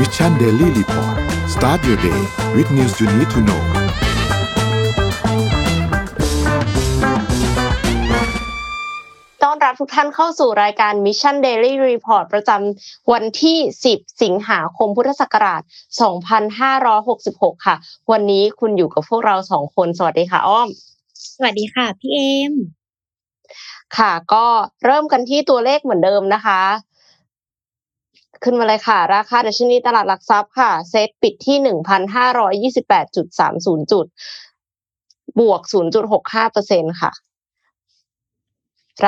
[0.00, 1.16] Mission Daily Report
[1.54, 2.20] start your day
[2.56, 3.62] with news you need to know
[9.42, 13.58] ต้อนรับทุกท่านเข้าสู่รายการ Mission Daily Report ประจำวันที่
[13.90, 15.62] 10 สิงหาคมพุทธศักราช
[17.02, 17.76] 2566 ค่ะ
[18.12, 20.68] วันนี้คุณอยู่กับพวกเราสองคน สวัสดีค่ะ อ้อม
[21.34, 22.20] สวัสดีค่ะ พี่เอ
[22.50, 22.52] ม
[23.96, 24.46] ค่ะ ก็
[24.84, 26.62] เริ่มกันที่ตัวเลขเหมือนเดิมนะคะ
[28.44, 34.06] ขึ้นมาเลยค่ะ ราคาดัชนีตลาดหลักทรัพย์ค่ะ เซ็ตปิดที่หนึ่งพันห้าร้อยยี่สิบแปดจุดสามศูนย์จุด
[35.40, 37.12] บวกศูนย์จุดหกห้าเปอร์เซ็นค่ะ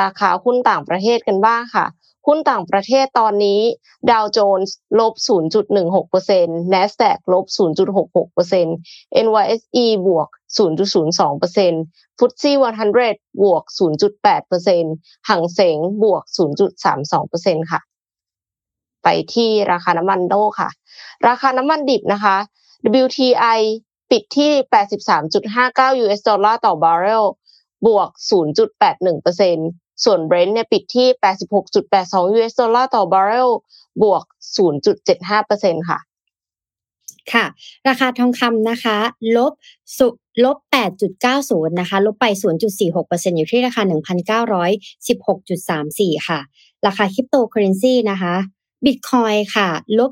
[0.01, 1.87] ราคาหุ้นต่างประเทศกันบ้างค่ะ
[2.27, 3.61] หุ้นต่างประเทศตอนนี้
[4.11, 5.15] ดาวโจนส์ลบ
[5.79, 7.47] 0.16% NASDAQ ลบ
[8.35, 12.57] 0.66% NYSE บวก 0.02%ฟุตซี่
[12.99, 13.63] 100 บวก
[14.47, 16.23] 0.8%ฮั่งเส็งบวก
[16.97, 17.81] 0.32%ค่ะ
[19.11, 20.71] ไปที่ราคาน้ำมันโลกค่ะ
[21.29, 22.37] ราคาน้ำมันดิบนะคะ
[23.03, 23.61] WTI
[24.11, 24.51] ปิดที่
[25.27, 27.25] 83.59 US ดอลลาร์ต่อบาร์เรล
[27.87, 28.09] บวก
[28.87, 31.09] 0.81%ส่วน Brent เนี่ยปิดที่
[31.73, 33.51] 86.82 US ดอลลาร์ต่อบาร์เรล
[34.03, 34.23] บวก
[35.01, 35.99] 0.75%ค่ะ
[37.33, 37.45] ค่ะ
[37.89, 38.97] ราคาทองคำนะคะ
[39.37, 39.53] ลบ
[39.99, 40.09] สุ
[40.45, 40.59] ลบ
[41.19, 42.27] 8.90 นะคะ ลบไป
[42.83, 46.41] 0.46%อยู่ที่ราคา 1,916.34 ค่ะ
[46.87, 48.35] ราคาคริปโตเคอเรนซีนะคะ
[48.87, 50.11] บิตคอยค่ะลบ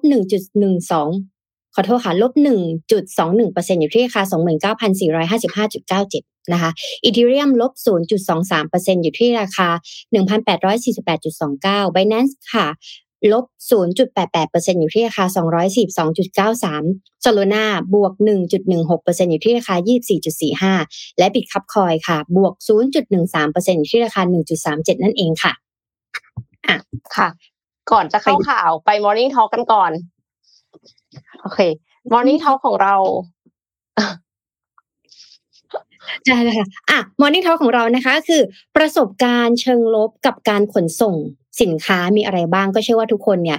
[0.87, 6.71] 1.12 ขอโทษค่ะลบ1.21%อยู่ที่ราคา 29,455.97 นะคะ
[7.05, 7.73] อีเทเรียมลบ
[8.37, 9.69] 0.23%อยู่ที่ราคา
[10.15, 12.67] 1,848.29 Binance ค่ะ
[13.33, 15.25] ลบ 0.88%อยู่ที่ราคา
[16.55, 17.65] 242.93 Solana
[17.95, 18.13] บวก
[18.73, 19.77] 1.16%อยู่ที่ราคา
[20.47, 21.65] 24.45 และ Bitcup
[22.09, 24.23] ค่ะ บวก 0.13%อยู่ที่ราคา
[24.63, 25.53] 1.37 นั่นเองค่ะ
[26.67, 26.77] อะ
[27.17, 27.29] ค่ะ
[27.91, 29.91] ก่อนจะเข้าข่าวไป Morning Talk กันก่อน
[31.41, 31.59] โอเค
[32.13, 32.95] Morning Talk ของเรา
[36.27, 38.43] ได้เลยค่ะอะ Morning Talk ของเรานะคะ คือ
[38.77, 41.15] ประสบการณ์เชิงลบกับการขนส่ง
[41.63, 43.59] สินค้ามีอะไรบ้าง ก็เชื่อว่าทุกคนเนี่ย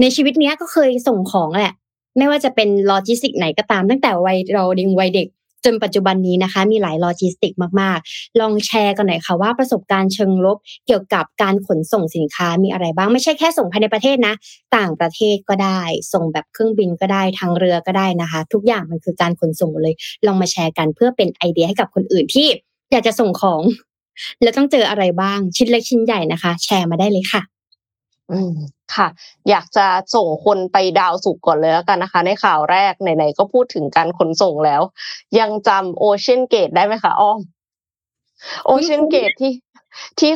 [0.00, 1.74] ในชีวิตเนี้ยก็เคยส่งของแหละ
[2.18, 5.28] ไม่ว่าจะเป็นโลจิสติกไหนก็ตามตั้งแต่วัยเราดิงวัยเด็ก
[5.64, 14.34] จนปัจจุบันนี้นะคะ มีหลายโลจิสติกมากๆ ลองแชร์กันหน่อยค่ะว่าประสบการณ์เชิงลบเกี่ยวกับการขนส่งสินค้ามีอะไรบ้าง ไม่ใช่แค่ส่งภายในประเทศนะ
[14.76, 15.80] ต่างประเทศก็ได้
[16.12, 19.94] ส่งแบบเครื่องบินก็ได้ทางเรือก็ได้นะคะ ทุกอย่างมันคือการขนส่งเลย
[20.26, 22.48] ลองมาแชร์กันเพื่อเป็นไอเดียให้กับคนอื่นที่
[22.92, 23.62] อยากจะส่งของ
[24.42, 27.51] แล้วต้องเจออะไรบ้างชิ้นเล็กชิ้นใหญ่นะคะ แชร์มาได้เลยค่ะ
[28.30, 28.50] อืม
[28.94, 29.08] ค่ะ
[29.48, 34.82] อยากจะส่งคนไปดาวสุกก่อนเลยแล้วกันนะคะ ในข่าวแรกไหนๆก็พูดถึงการขนส่งแล้ว
[35.38, 37.38] ยังจำโอเชียนเกตได้ไหมคะอ้อม
[38.66, 39.52] โอเชียนเกตที่
[40.18, 40.30] ที่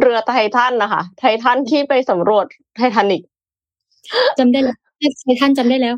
[0.00, 3.22] เรือไททันนะคะ ไททันที่ไปสำรวจไททานิก
[4.38, 4.76] จำได้แล้ว
[5.24, 5.96] ไททันจำได้แล้ว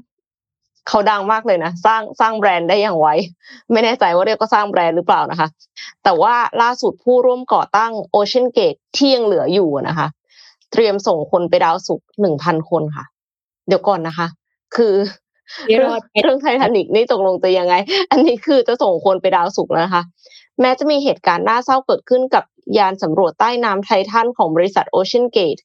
[0.88, 3.08] เขาดังมากเลยนะ สร้างสร้างแบรนด์ได้อย่างไว
[3.72, 5.48] ไม่แน่ใจว่าเรียกก็สร้างแบรนด์หรือเปล่านะคะ
[6.04, 10.06] แต่ว่าล่าสุดผู้ร่วมก่อตั้งโอเชียนเกตที่ยังเหลืออยู่นะคะ
[10.72, 13.04] เตรียมส่งคนไปดาวศุกร์หนึ่งพันคนค่ะ
[13.66, 14.26] เดี๋ยวก่อนนะคะ
[14.76, 14.94] คือ
[15.66, 17.74] ไม่รอดเรื่องไททานิกนี่ตกลงจะยังไง
[18.10, 20.02] อันนี้คือจะส่งคนไปดาวศุกร์แล้วนะคะ
[20.60, 22.44] แม้จะมีเหตุการณ์น่าเศร้าเกิดขึ้นกับ
[22.78, 25.56] ยานสำรวจใต้น้ำไททันของบริษัทโอเชียนเกต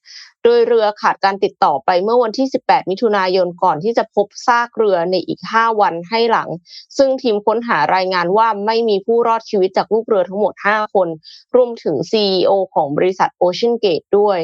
[0.44, 6.48] โดยเรือขาดการติดต่อไปเมื่อวันที่ 18 มิถุนายนก่อนที่จะพบซากเรือในอีก 5 วันให้หลัง
[6.96, 11.08] ซึ่งทีมค้นหารายงานว่าไม่มีผู้รอดชีวิตจากลูกเรือทั้งหมด 5 คน
[11.56, 14.38] รวมถึง CEO ของบริษัทโอเชียนเกตด้วย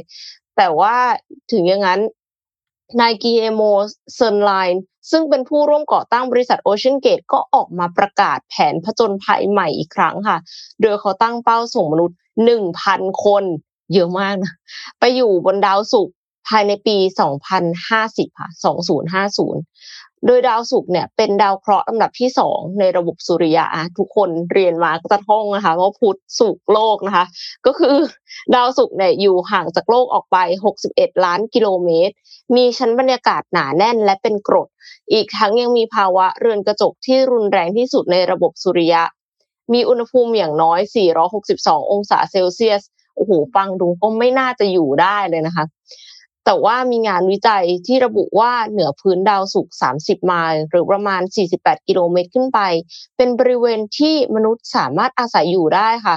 [0.57, 0.97] แต่ว่า
[1.53, 2.01] ถึงอย่างนั้น
[3.01, 3.63] นายกีเอโม
[4.15, 10.39] เซนไลน์ซึ่งเป็นผู้ร่วมก่อตั้งบริษัทโอเชียนเกตก็ออกมาประกาศแผนผจญภัยใหม่อีกครั้งค่ะ
[10.83, 12.17] โดยเขาตั้งเป้าส่งมนุษย์
[12.67, 13.45] 1,000 คน
[13.93, 14.53] เยอะมากนะ
[14.99, 16.15] ไปอยู่บนดาวศุกร์
[16.49, 16.97] ภายในปี
[17.73, 18.49] 2050 ค่ะ
[19.29, 23.65] 2050 โดยดาวศุกร์เนี่ยเป็นดาวเคราะห์ลำดับที่สองในระบบสุริยะ
[23.99, 27.25] ทุกคนเรียนมาก็จะท่องนะคะว่าพุธศุกร์โลกนะคะ
[27.67, 27.97] ก็คือ
[28.55, 30.37] ดาวศุกร์เนี่ยอยู่ห่างจากโลกออกไป
[30.81, 32.15] 61 ล้านกิโลเมตร
[32.57, 34.69] มีชั้นบรรยากาศหนาแน่นและเป็นกรด
[35.13, 39.03] อีกทั้งยังมีภาวะเรือนกระจกที่รุนแรงที่สุดในระบบสุริยะ
[39.73, 40.81] มีอุณหภูมิอย่างน้อย
[41.35, 42.83] 462 องศาเซลเซียส
[43.17, 45.65] โอ้โหฟังดูก็ไม่น่าจะอยู่ได้เลยนะคะ
[46.45, 51.23] แต่ว่ามีงานวิจัยที่ระบุว่าเหนือพื้นดาวศุกร์30 ไมล์หรือประมาณ
[51.55, 52.61] 48 กิโลเมตรขึ้นไป
[53.17, 56.17] เป็นบริเวณที่มนุษย์สามารถอาศัยอยู่ได้ค่ะ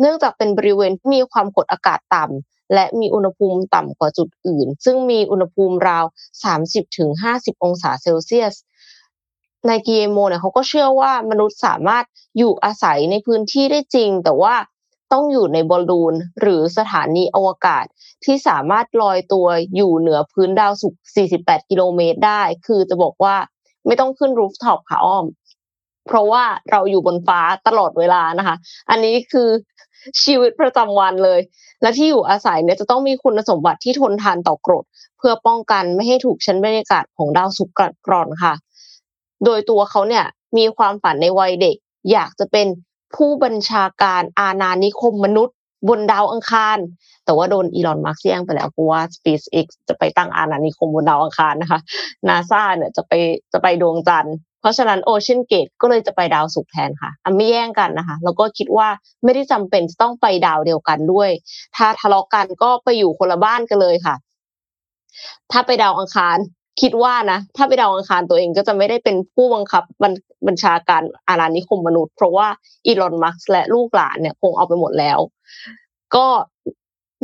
[0.00, 6.04] เนื่องจากเป็นบริเวณที่มีความกดอากาศต่ำและมีอุณหภูมิต่ำกว่าจุดอื่น ซึ่งมีอุณหภูมิราว
[6.84, 8.54] 30-50 องศาเซลเซียส
[9.66, 12.04] ในกีเอโมเนี่ยเขาก็เชื่อว่ามนุษย์สามารถ
[12.38, 14.54] อยู่อาศัยในพื้นที่ได้จริง แต่ว่า
[15.12, 17.84] ต้องอยู่ในบอลลูนหรือสถานีอวกาศ
[18.24, 19.46] ที่สามารถลอยตัว
[19.76, 21.00] อยู่เหนือพื้นดาวศุกร์
[21.36, 23.36] 48 กิโลเมตรได้ คือจะบอกว่า
[23.86, 25.26] ไม่ต้องขึ้น rooftop ค่ะอ้อม
[26.06, 28.56] เพราะว่าเราอยู่บนฟ้าตลอดเวลานะคะ
[28.90, 29.48] อันนี้คือ
[30.22, 31.40] ชีวิตประจำวันเลย
[31.82, 34.84] และที่อยู่อาศัยเนี่ยจะต้องมีคุณสมบัติที่ทนทานต่อกรด
[35.18, 38.54] เพื่อป้องกันไม่ให้ถูกชั้นบรรยากาศของดาวศุกร์กัดกร่อนค่ะ
[39.44, 40.24] โดยตัวเขาเนี่ย
[40.56, 41.76] มีความฝันในวัยเด็ก
[42.12, 42.66] อยากจะเป็น
[43.14, 45.56] ผู้บัญชาการอาณานิคมมนุษย์
[45.88, 46.78] บนดาวอังคาร
[47.24, 51.80] แต่ว่าโดนอีลอนมัสก์แย่งไปแล้วเพราะว่า SpaceX จะไปตั้งอาณานิคมบนดาวอังคารนะคะ
[52.28, 53.12] นาซาเนี่ยจะไป
[53.52, 58.88] จะไปดวงจันทร์เพราะฉะนั้นโอเชียนเกตก็เลยจะไปดาวศุกร์แทนค่ะอันไม่แย่งกันนะคะ แล้วก็คิดว่า
[59.24, 61.30] ไม่ได้จำเป็นจะต้องไปดาวเดียวกันด้วย
[61.76, 64.14] ถ้าทะเลาะกันก็ไปอยู่คนละบ้านกันเลยค่ะ
[65.52, 66.36] ถ้าไปดาวอังคาร
[66.80, 69.82] คิดว่านะถ้าไปดาวอังคารตัวเองก็จะไม่ได้เป็นผู้บังคับ
[70.46, 72.48] บัญชาการอาณานิคมมนุษย์ เพราะว่า
[72.86, 75.18] อีลอนมัสก์และลูกหลานเนี่ยคงเอาไปหมดแล้ว
[76.14, 76.26] ก็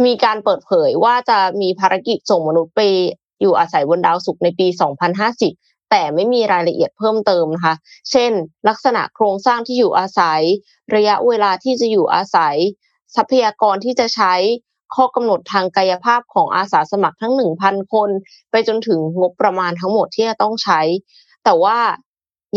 [0.04, 2.80] มีการเปิดเผยว่าจะมีภารกิจส่งมนุษย์ไป
[3.40, 4.66] อยู่อาศัยบนดาวศุกร์ในปี
[5.28, 7.74] 2050 แต่ไม่มีรายละเอียดเพิ่มเติมนะคะ
[8.10, 8.32] เช่น
[8.68, 10.42] ลักษณะโครงสร้างที่อยู่อาศัย
[10.94, 12.56] ระยะเวลาที่จะอยู่อาศัย
[13.16, 14.34] ทรัพยากรที่จะใช้
[14.94, 18.10] ข้อกำหนดทางกายภาพของอาสาสมัครทั้ง 1,000 คน
[18.50, 20.80] ไปจนถึงงบประมาณทั้งหมดที่จะต้องใช้
[21.44, 21.78] แต่ว่า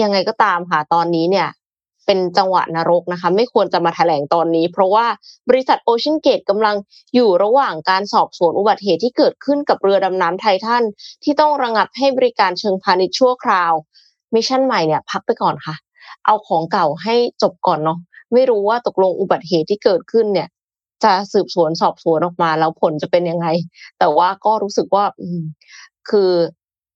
[0.02, 1.48] ยังไงก็ตามค่ะตอนนี้เนี่ย
[2.06, 5.06] เป็นจังหวะนรกนะคะไม่ควรจะมาแถลงตอนนี้ เพราะว่า
[5.50, 6.76] บริษัท OceanGate กำลัง
[7.16, 10.84] อยู่ระหว่างการสอบสวนอุบัติเหตุที่เกิดขึ้นกับเรือดำน้ำไททัน
[11.24, 13.74] ที่ต้องระงับให้บริการเชิงพาณิชย์ชั่วคราว
[14.34, 15.76] mission ใหม่เนี่ยพักไปก่อนค่ะ
[16.26, 18.00] เอาของเก่าให้จบก่อนเนาะ
[18.34, 20.48] ไม่รู้ว่าตกลงอุบัติเหตุที่เกิดขึ้นเนี่ย
[21.04, 23.48] จะสืบสวนสอบสวนออกมาแล้วผลจะเป็นยังไง
[24.00, 25.06] แต่ว่าก็รู้สึกว่า
[26.10, 26.32] คือ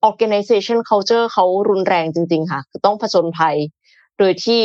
[0.10, 3.56] organization culture เขารุนแรงจริง ๆ ค่ะ คือต้องผจญภัย
[4.18, 4.62] โดยที่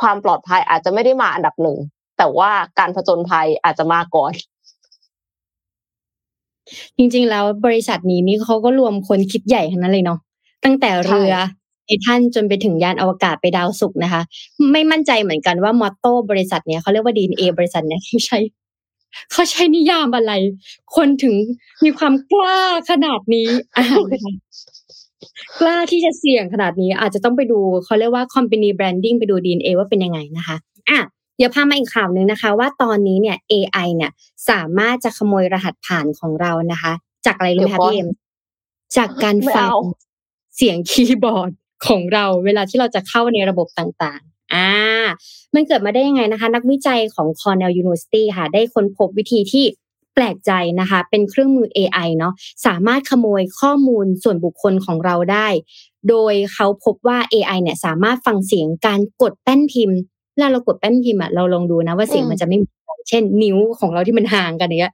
[0.00, 1.76] ความปลอดภัยอาจจะไม่ได้มาอันดับหนึ่ง
[2.18, 4.32] แต่ว่าการผจญภัยอาจจะมาก่อน
[6.96, 10.18] จริง ๆ แล้วบริษัทนี้นี่เขาก็รวมคนคิดใหญ่ทั้งนั้นเลยเนาะ
[10.64, 11.34] ตั้งแต่เรือ
[11.86, 14.22] ไททันจนไปถึงยานอวกาศไปดาวศุกร์นะคะ
[14.72, 18.38] ไม่มั่นใจเหมือนกันว่ามอตโต้บริษัทเนี้ยเขาเรียกว่าดีเอบริษัทเนี้ยเขาใช้
[19.32, 20.32] เขาใช้นิยามอะไร
[20.96, 21.34] คนถึง
[21.84, 23.48] มีความกล้าขนาดนี้
[25.60, 30.56] กล้าที่จะเสี่ยงขนาดนี้ อาจจะต้องไปดูเขาเรียกว่า company branding ไปดูดีเอว่าเป็นยังไงนะคะ
[30.90, 30.98] อะ
[31.36, 34.10] เดี๋ยวพามาอีกข่าวหนึ่งนะคะ ว่าตอนนี้เนี่ย AI เนี่ย
[34.50, 36.92] สามารถจะขโมยรหัสผ่านของเรานะคะ
[37.26, 38.08] จากอะไรรู้ไหมคะพี่เอ็ม
[38.96, 39.70] จากการฟัง
[40.56, 41.50] เสียงคีย์บอร์ด
[41.86, 44.68] ของเรา เวลาที่เราจะเข้าในระบบต่างๆ อ่า
[45.54, 49.64] มันเกิดมาได้ยังไงนะคะ นักวิจัยของ Cornell University ค่ะ ได้ค้นพบวิธีที่
[50.14, 52.32] แปลกใจนะคะ เป็นเครื่องมือ AI เนาะ
[52.66, 55.48] สามารถขโมยข้อมูลส่วนบุคคลของเราได้
[56.08, 59.98] โดยเขาพบว่า AI เนี่ยสามารถฟังเสียงการกดแป้นพิมพ์
[60.34, 64.92] เวลาเรากดแป้นพิมพ์อะเราลองดูนะว่าเสียงมันจะไม่เหมือนกันเช่น นิ้วของเราที่มันห่างกันเนี้ย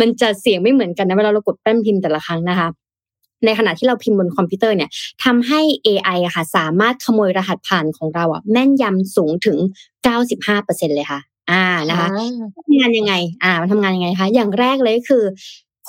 [0.00, 2.68] มันจะเสียงไม่เหมือนกันนะเวลาเรากดแป้นพิมพ์แต่ละครั้งนะคะ
[3.44, 4.90] ในขณะที่เราพิมพ์บนคอมพิวเตอร์เนี่ย
[5.24, 9.58] ทำให้ AI อะค่ะสามารถขโมยรหัสผ่านของเราอะแม่นยำสูงถึง
[10.26, 11.20] 95%เลยค่ะ
[11.50, 12.08] อ่านะคะ
[12.56, 15.24] ทำงานยังไง อ่ามันทำงานยังไงคะ อย่างแรกเลยคือ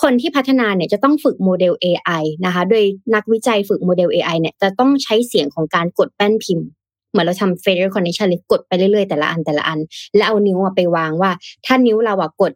[0.01, 2.83] คนที่พัฒนาเนี่ยจะต้องฝึกโมเดล AI นะคะ โดย
[3.15, 6.67] นักวิจัยฝึกโมเดล AI เนี่ยจะต้องใช้เสียงของการกดแป้นพิมพ์
[7.11, 9.79] เหมือนเราทำ facial recognition เลยกดไปเรื่อยๆ แต่ละอันแต่ละอัน
[10.15, 11.31] แล้วเอานิ้วไปวางว่า
[11.65, 12.51] ถ้านิ้วเราอะกด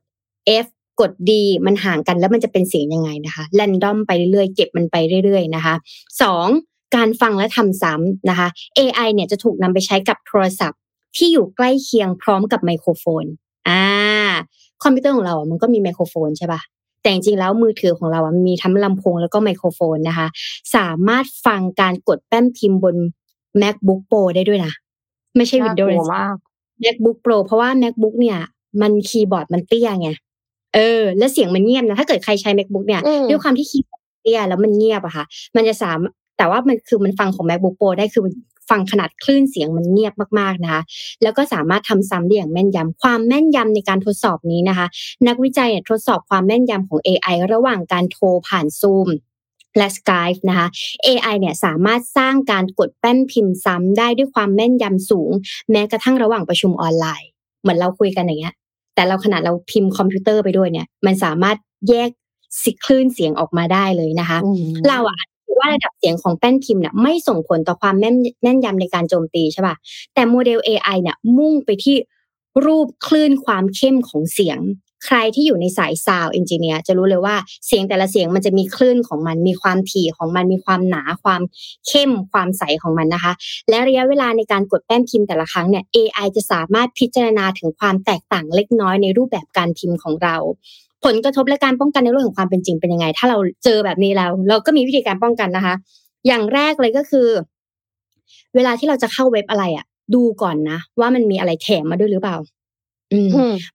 [0.65, 0.67] F
[0.99, 5.75] กดดีมันห่างกันแล้วมันจะเป็นเสียงยังไงนะคะแรนดอมไปเรื่อยๆเก็บมันไปเรื่อยๆนะคะ
[6.21, 6.47] สอง
[6.95, 8.47] การฟังและทำซ้ำนะคะ
[8.77, 10.79] AI เนี่ยจะถูกนำไปใช้กับโทรศัพท์
[11.15, 13.25] ที่อยู่ใกล้เคียงพร้อมกับไมโครโฟน
[13.69, 13.83] อ่า
[14.83, 16.61] คอมพิวเตอร์ของเราอะมันก็มีไมโครโฟนใช่ปะ
[17.01, 20.27] แต่จริงๆแล้วมือถือของเราอะมีทั้งลำโพงแล้วก็ไมโครโฟนนะคะ
[20.75, 22.95] สามารถฟังการกดแป้นพิมพ์บน
[23.61, 24.73] macbook pro ได้ด้วยนะ
[25.35, 25.91] ไม่ใช่ Windows
[26.83, 28.39] macbook pro เพราะว่า macbook เนี่ย
[28.81, 30.09] มันคีย์บอร์ดมันเตี้ยไง
[30.75, 35.99] เออ แล้วเสียงมันเงียบนะ ถ้าเกิดใครใช้ macbook เนี่ยด้วยความที่คีย์บอร์ดเตี้ยแล้วมันเงียบอะค่ะ มันจะสาม
[36.37, 38.23] แต่ว่ามันคือมันฟังของ macbook pro ได้คือ
[38.69, 40.81] ฟังขนาดคลื่นเสียงมันเงียบมากๆนะคะ
[41.23, 44.87] แล้วก็สามารถทำซ้ำได้อย่างแม่นยำความแม่นยำในการทดสอบนี้นะคะ
[45.27, 49.09] นักวิจัยเนี่ยทดสอบความแม่นยำของ AI ระหว่างการโทรผ่านซูม
[49.77, 50.67] และ Skype นะคะ
[51.05, 55.31] AI เนี่ยสามารถสร้างการกดแป้นพิมพ์ซ้ำได้ด้วยความแม่นยำสูง
[55.71, 57.29] แม้กระทั่งระหว่างประชุมออนไลน์
[57.61, 58.53] เหมือนเราคุยกันอย่างเงี้ย
[58.95, 61.57] แต่เราขนาดเราพิมพ์คอมพิวเตอร์ไปด้วยเนี่ย มันสามารถ
[61.89, 62.09] แยก
[62.63, 64.39] สิคลื่นเสียงออกมาได้เลยนะคะ
[64.89, 65.19] เราอะ
[65.59, 69.75] ว่าระดับเสียงของแป้นพิมพ์เนี่ยไม่ส่งผลต่อความแม่นแม่นยำในการโจมตีใช่ป่ะ
[70.13, 71.97] แต่โมเดล AI เนี่ยมุ่งไปที่
[72.65, 74.59] รูปคลื่นความเข้มของเสียง
[75.05, 77.35] ใครที่อยู่ในสายซาวเอนจิเนียร์จะรู้เลยว่า
[77.67, 81.41] เสียงแต่ละเสียงมันจะมีคลื่นของมัน มีความถี่ของมัน มีความหนา ความ
[81.87, 83.33] เข้ม ความใสของมันนะคะ
[83.69, 90.35] และระยะเวลาในการกดแป้นพิมพ์แต่ละครั้งเนี่ย AI จะสามารถพิจารณาถึงความแตกต่างเล็กน้อยในรูปแบบการพิมพ์ของเรา
[91.05, 95.75] ผลกระทบและการป้องกันในเรื่องของความเป็นจริงเป็นยังไง ถ้าเราเจอแบบนี้แล้ว เราก็มีวิธีการป้องกันนะคะ
[96.27, 97.27] อย่างแรกเลยก็คือ
[98.55, 102.37] เวลาที่เราจะเข้าเว็บอะไรอะดูก่อนนะ ว่ามันมีอะไรแถมมาด้วยหรือเปล่า
[103.13, 103.29] อืม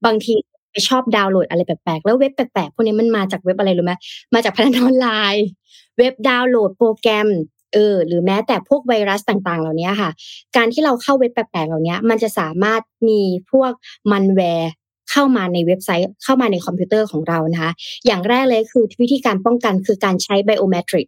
[0.07, 0.35] บางที
[0.75, 3.93] ไปชอบดาวน์โหลดอะไรแปลกๆ แล้วเว็บแปลกๆ พวกนี้มันมาจากเว็บอะไรรู้ไหม
[4.35, 5.47] มาจากพนันออนไลน์
[5.99, 7.29] เว็บดาวน์โหลดโปรแกรม
[7.73, 10.11] เออหรือแม้แต่พวกไวรัสต่างๆ เหล่านี้ค่ะ
[10.57, 13.73] การที่เราเข้าเว็บแปลกๆ เหล่านี้มันจะสามารถมีพวก
[14.13, 14.71] มันแวร์
[15.11, 17.73] เข้ามาในเว็บไซต์เข้ามาในคอมพิวเตอร์ของเรานะคะ
[18.07, 21.07] อย่างแรกเลยคือวิธีการป้องกันคือการใช้ biometric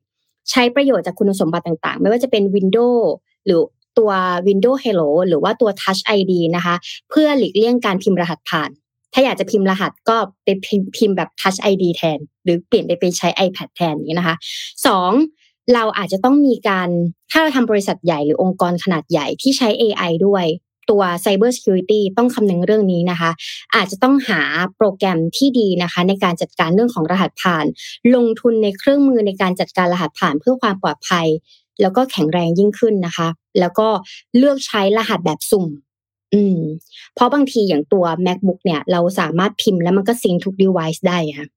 [0.50, 3.04] ใช้ประโยชน์จากคุณสมบัติต่างๆ ไม่ว่าจะเป็น Windows
[3.46, 3.60] หรือ
[3.98, 4.10] ตัว
[4.48, 6.74] Windows Hello หรือว่าตัว Touch ID นะคะ
[7.10, 8.70] เพื่อหลีกเลี่ยงการพิมพ์รหัสผ่าน
[9.18, 10.48] ถ้าอยากจะพิมพ์รหัสก็ไป
[10.96, 14.36] พิมพ์แบบ Touch ID แทน หรือเปลี่ยนไปเป็นใช้ iPad แทนนี้นะคะ
[14.86, 15.10] สอง
[15.74, 16.88] เราอาจจะต้องมีการ
[17.30, 20.44] ถ้าเราทำบริษัทใหญ่หรือองค์กรขนาดใหญ่ที่ใช้ AI ด้วย
[20.90, 23.30] ตัว Cyber Security ต้องคำนึงเรื่องนี้นะคะ
[23.74, 24.40] อาจจะต้องหา
[24.76, 27.64] โปรแกรมที่ดีนะคะ ในการจัดการเรื่องของรหัสผ่าน
[28.14, 31.26] ลงทุนในเครื่องมือในการจัดการรหัสผ่านเพื่อความปลอดภัย
[31.80, 33.28] แล้วก็แข็งแรงยิ่งขึ้นนะคะ
[33.60, 33.88] แล้วก็
[34.36, 35.66] เลือกใช้รหัสแบบสุ่ม
[36.36, 36.60] อืม
[37.14, 41.48] เพราะบางทีอย่างตัว macbook เนี่ย เราสามารถพิมพ์แล้วมันก็ซิงทุก device ได้ค่ะ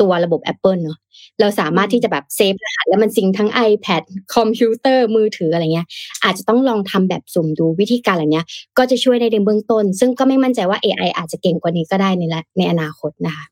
[0.00, 0.98] ตัวระบบ Apple เนาะ
[1.40, 4.02] เราสามารถที่จะแบบเซฟรหัสแล้วมันซิงทั้ง iPad
[4.34, 5.86] คอมพิวเตอร์มือถืออะไรเงี้ย
[6.24, 8.42] อาจจะต้องลองทำแบบสุ่มดูวิธีการเหล่านี้
[8.78, 13.44] ก็จะช่วยได้ในเบื้องต้น ซึ่งก็ไม่มั่นใจว่า AI อาจจะเก่งกว่านี้ก็ได้ในละในอนาคตนะคะ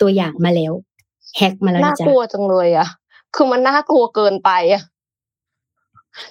[0.00, 0.72] ตัวอย่างมาแล้ว
[1.36, 2.88] แฮกมาแล้วน่านะจ๊ะกลัวจังเลยอะ
[3.34, 4.82] คือมันน่ากลัวเกินไปอะ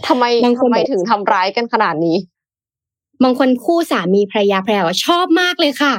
[0.07, 2.17] ทำไมบางคนทำไมบอกถึงทำร้ายกันขนาดนี้
[3.23, 5.93] บางคนคู่สามีภรรยาภรรยาว่าชอบมากเลยค่ะ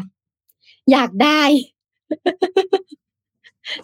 [0.93, 1.43] อยากได้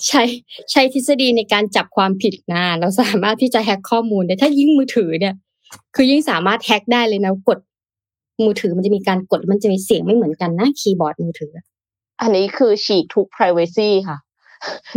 [0.06, 0.22] ใช้
[0.70, 5.34] ใช้ทฤษฎีในการจับความผิดนะเราสามารถที่จะแฮ็กข้อมูลได้ถ้ายิ่งมือถือเนี่ย
[5.94, 7.58] คือยิ่งสามารถแฮ็กได้เลยนะกด
[8.44, 11.52] มือถือมันจะมีการกดแล้วมันจะมีเสียงไม่เหมือนกันนะคีย์บอร์ดมือถือ
[12.20, 14.18] อันนี้คือฉีกทุก privacy ค่ะ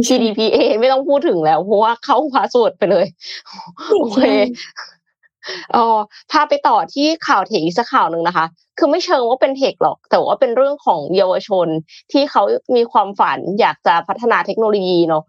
[0.07, 3.05] PDPA ไม่ต้องพูดถึงแล้ว เพราะว่าเข้า password ไปเลย
[4.00, 4.19] โอเค
[5.75, 5.86] อ๋อ
[6.31, 8.45] พาไปต่อที่ข่าว tech อีกสักข่าวหนึ่งนะคะ
[8.77, 11.67] คือไม่เชิงว่าเป็น tech หรอก แต่ว่าเป็นเรื่องของเยาวชน
[12.12, 12.43] ที่เขา
[12.75, 15.24] มีความฝันอยากจะพัฒนาเทคโนโลยีเนาะ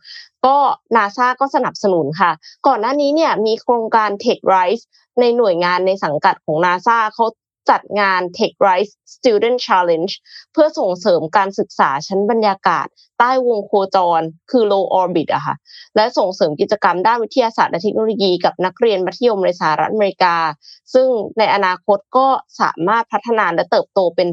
[0.47, 0.57] ก็
[0.97, 2.31] นาซาก็สนับสนุนค่ะ
[2.67, 4.85] ก่อนหน้านี้เนี่ยมีโครงการ TechRise
[5.21, 7.25] ในหน่วยงานในสังกัดของนาซาเขา
[7.71, 10.13] จัดงาน Tech Rise Student Challenge
[10.53, 12.87] เพื่อส่งเสริมการศึกษาชั้นบรรยากาศ
[13.19, 15.57] ใต้วงโคจร คือ low orbit อะค่ะ
[15.97, 20.37] และส่งเสริมกิจกรรมด้านวิทยาศาสตร์และเทคโนโลยีกับนักเรียนมัธยมในสหรัฐอเมริกา
[20.95, 22.27] ซึ่งในอนาคตก็
[22.61, 24.29] สามารถพัฒนาและเติบโตเป็น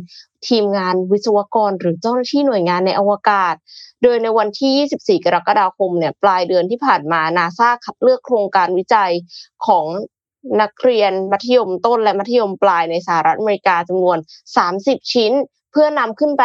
[0.48, 3.56] ทีมงานวิศวกร หรือเจ้าหน้าที่หน่วยงานในอวกาศ
[4.04, 9.12] โดยในวันที่ 24 กรกฎาคมเนี่ยปลายเดือนที่ผ่านมานาซาคัดเลือกโครงการวิจัย
[9.66, 9.86] ของ
[10.62, 14.18] นักเรียนมัธยมต้นและมัธยมปลายในสหรัฐอเมริกาจำนวน
[14.66, 15.32] 30 ชิ้น
[15.72, 16.44] เพื่อนำขึ้นไป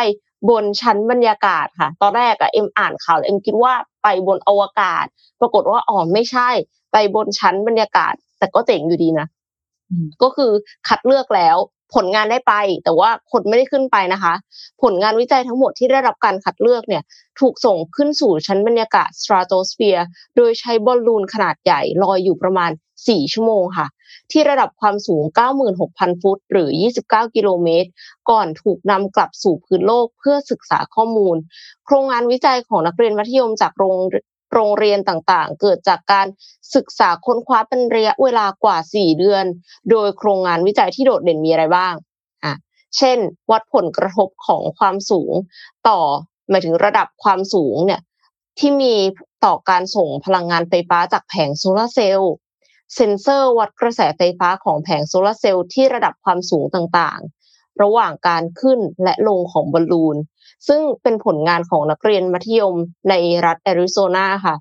[0.51, 5.07] บนชั้นบรรยากาศค่ะ ตอนแรกอะเอ็มอ่านข่าวแล้วเอ็มคิดว่าไปบนอวกาศ
[5.41, 6.49] ปรากฏว่าอ๋อไม่ใช่
[6.93, 9.27] ไปบนชั้นบรรยากาศ แต่ก็เจ๋งอยู่ดีนะ
[9.91, 10.51] อืมก็คือ
[10.89, 11.57] คัดเลือกแล้ว
[11.95, 14.35] ผลงานได้ไป แต่ว่าคนไม่ได้ขึ้นไปนะคะ
[14.83, 17.03] ผลงานวิจัยทั้งหมดที่ได้รับการคัดเลือกเนี่ย
[17.41, 20.05] ถูกส่งขึ้นสู่ชั้นบรรยากาศ stratosphere
[20.37, 22.71] โดยใช้บอลลูนขนาดใหญ่ลอยอยู่ประมาณ
[23.01, 23.87] 4 ชั่วโมงค่ะ
[24.31, 25.23] ที่ระดับความสูง
[25.73, 26.69] 96,000 ฟุต หรือ
[27.05, 27.89] 29 กิโลเมตร
[28.31, 31.37] ก่อนถูกนำกลับสู่พื้นโลกเพื่อศึกษาข้อมูล
[31.87, 33.99] โครงงานวิจัยของนักเรียนมัธยมจากโรง
[34.55, 36.27] โรงเรียนต่างๆ เกิดจากการ
[36.75, 39.45] ศึกษาค้นคว้าเป็นระยะเวลากว่า 4 เดือน
[39.91, 41.95] โดยโครงงานวิจัยที่โดดเด่นมีอะไรบ้าง
[42.45, 42.55] อะ
[42.97, 43.19] เช่น
[43.51, 45.33] วัดผลกระทบของความสูง
[45.89, 46.01] ต่อ
[46.51, 48.01] หมายถึงระดับความสูงเนี่ย
[48.59, 48.95] ที่มี
[49.45, 52.35] ต่อการส่งพลังงานไฟฟ้าจากแผงโซลาร์เซลล์
[52.95, 60.17] เซ็นเซอร์วัดกระแสไฟฟ้าของแผงโซลาร์เซลล์ที่ระดับความสูงต่างๆ ระหว่างการขึ้นและลงของบอลลูน
[60.69, 62.77] ซึ่งเป็นผลงานของนักเรียนมัธยม
[63.11, 63.15] ใน
[63.47, 64.55] รัฐแอริโซนาค่ะ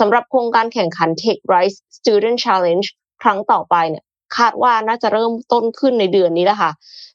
[0.00, 2.86] สำหรับโครงการแข่งขัน Tech Rise Student Challenge
[3.22, 4.04] ครั้งต่อไปเนี่ย
[4.36, 6.72] คาดว่าน่าจะเริ่มต้นขึ้นในเดือนนี้แหละค่ะ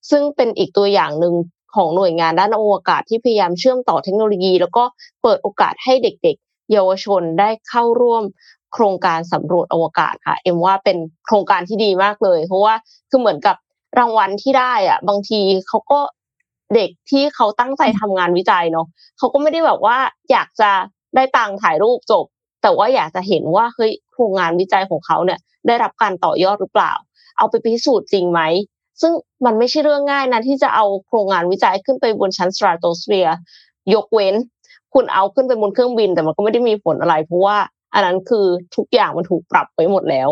[0.10, 1.36] ซึ่งเป็นอีกตัวอย่างหนึ่ง
[1.76, 4.84] ของหน่วยงานด้านอวกาศที่พยายามเชื่อมต่อเทคโนโลยี แล้วก็
[5.22, 8.24] เปิดโอกาสให้เด็กๆ เยาวชนได้เข้าร่วม
[8.74, 12.76] โครงการสำรวจอวกาศค่ะ เอ็มว่าเป็นโครงการที่ดีมากเลย เพราะว่า
[13.10, 13.56] คือเหมือนกับ
[14.00, 16.00] รางวัลที่ได้อะบางทีเขาก็
[16.76, 19.98] เด็กที่เขาตั้งใจทำงานวิจัยเนาะเขาก็ไม่ได้แบบว่า
[20.32, 20.72] อยากจะ
[21.16, 22.26] ได้ตังค์ถ่ายรูปจบ
[22.62, 26.94] แต่ว่าอยากจะเห็นว่าเฮ้ยโครงงานวิจัยของเขาเนี่ย ได้รับการต่อยอดหรือเปล่า
[27.38, 28.42] เอาไปพิสูจน์จริงไหม
[29.02, 29.14] ซึ่ง
[29.46, 33.34] มันไม่ใช่เรื่องง่ายนะที่จะเอาโครงงานวิจัยขึ้นไปบนชั้น stratosphere
[33.94, 34.36] ยกเว้น
[34.94, 37.58] คุณเอาขึ้นไปบนเครื่องบิน แต่มันก็ไม่ได้มีผลอะไร เพราะว่า
[37.94, 40.30] อันนั้นคือทุกอย่างมันถูกปรับไปหมดแล้ว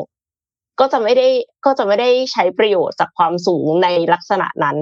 [0.80, 1.28] ก็จะไม่ได้
[1.66, 4.78] ก็จะไม่ได้ใช้ประโยชน์จากความสูงในลักษณะนั้น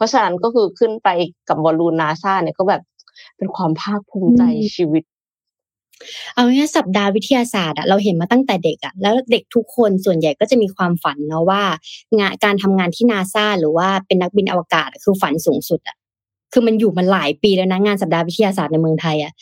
[0.00, 1.08] เพราะฉะนั้นก็คือขึ้นไป
[1.48, 2.82] กับบอลลูนนาซาเนี่ยก็แบบ
[3.36, 4.42] เป็นความภาคภูมิใจ
[4.76, 5.02] ชีวิต
[6.34, 11.62] เอาง่ายสัปดาห์วิทยาศาสตร์อะเราเห็นมาตั้งแต่เด็กอะแล้วเด็กทุกคนส่วนใหญ่ก็จะมีความฝันเนาะว่า
[12.18, 15.96] งานการทำงานที่นาซาหรือว่าเป็นนักบินอวกาศคือฝันสูงสุดอะ
[16.52, 19.32] คือมันอยู่มาหลายปีแล้วนะงานสัปดาห์วิทยาศาสตร์ในเมืองไทยอะ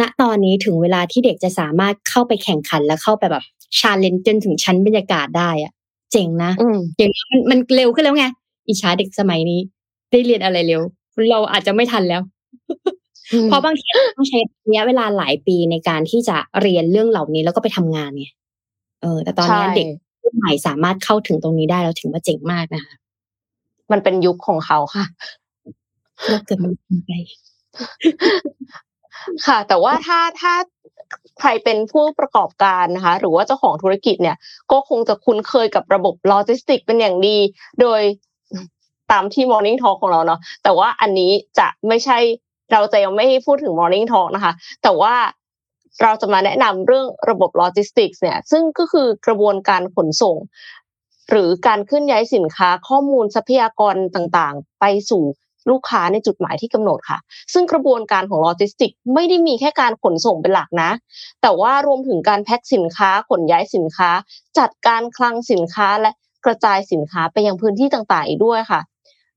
[0.00, 3.44] ณตอนนี้ถึงเวลาที่เด็กจะสามารถเข้าไปแข่งขันและเข้าไปแบบ
[3.78, 5.72] ชาเลนจ์จนถึงชั้นบรรยากาศได้อะ
[6.12, 8.26] เจ๋งนะอืมอย่างนี้มันมันเร็วขึ้นแล้วไง
[8.68, 9.60] อิจฉาเด็กสมัยนี้
[10.12, 10.82] ได้เรียนอะไรเร็ว
[11.30, 12.22] เราอาจจะไม่ทันแล้ว
[13.48, 18.26] เพราะบางทีเราต้องใช้ระยะเวลาหลายปีในการที่จะเรียนเรื่องเหล่านี้แล้วก็ไปทำงานไง
[19.02, 19.86] เออ แต่ตอนนี้ใช่เด็ก
[20.22, 22.94] รุ่นใหม่สามารถเข้าถึงตรงนี้ได้แล้วถึงว่าเจ๋งมากนะคะ
[23.92, 25.04] มันเป็นยุคของเขาค่ะ
[26.28, 26.72] โลกเกิดมัน
[27.06, 27.12] ไป
[29.46, 30.54] ค่ะ แต่ว่าถ้าถ้า
[31.40, 34.36] ใครเป็นผู้ประกอบการนะคะ หรือว่าเจ้าของธุรกิจเนี่ย
[34.72, 37.36] ก็คงจะคุ้นเคยกับระบบโลจิสติกเป็นอย่างดี
[37.80, 38.00] โดย
[39.12, 42.18] ตามที่ Morning Talk ของเราเนาะแต่ว่าอันนี้จะไม่ใช่
[42.72, 44.52] เราจะยังไม่พูดถึง Morning Talk นะคะ
[44.82, 45.14] แต่ว่า
[46.02, 50.36] เราจะมาแนะนำเรื่องระบบโลจิสติกส์เนี่ย ซึ่งก็คือกระบวนการขนส่ง
[51.30, 55.22] หรือการเคลื่อนย้ายสินค้าข้อมูลทรัพยากรต่างๆ ไปสู่
[55.70, 57.18] ลูกค้าในจุดหมายที่กำหนดค่ะ
[57.52, 60.90] ซึ่งกระบวนการของโลจิสติกไม่ได้มีแค่การขนส่งเป็นหลักนะ
[61.42, 64.10] แต่ว่ารวมถึงการแพ็คสินค้าขนย้ายสินค้า
[64.58, 66.10] จัดการคลังสินค้าและ
[66.44, 68.80] กระจายสินค้าไปยังพื้นที่ต่างๆอีกด้วยค่ะ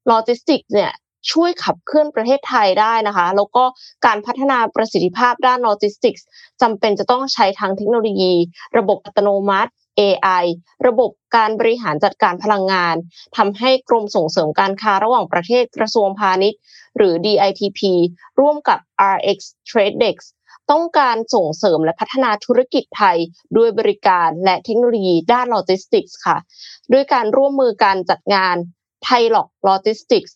[0.07, 0.91] โลจิสติกเนี่ย
[1.31, 3.63] ช่วยขับเคลื่อนประเทศไทยได้นะคะ แล้วก็
[4.05, 6.25] การพัฒนาประสิทธิภาพด้านโลจิสติกส์
[6.61, 8.33] จำเป็นจะต้องใช้ทั้งเทคโนโลยี
[8.77, 10.45] ระบบอัตโนมัติ AI
[10.87, 12.95] ระบบการบริหารจัดการพลังงาน
[13.37, 16.59] ทำให้กรมส่งเสริมการค้าระหว่างประเทศกระทรวงพาณิชย์
[16.97, 17.81] หรือ DITP
[18.39, 18.79] ร่วมกับ
[19.15, 19.37] RX
[19.69, 20.17] TradeX
[20.71, 23.17] ต้องการส่งเสริมและพัฒนาธุรกิจไทย
[23.57, 26.37] ด้วยบริการและเทคโนโลยีด้านโลจิสติกส์ค่ะ
[26.93, 28.55] ด้วยการร่วมมือการจัดงาน
[29.03, 30.35] TILOG-LOGISTIX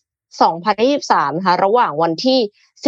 [0.68, 2.40] 2023นะคะระหว่างวันที่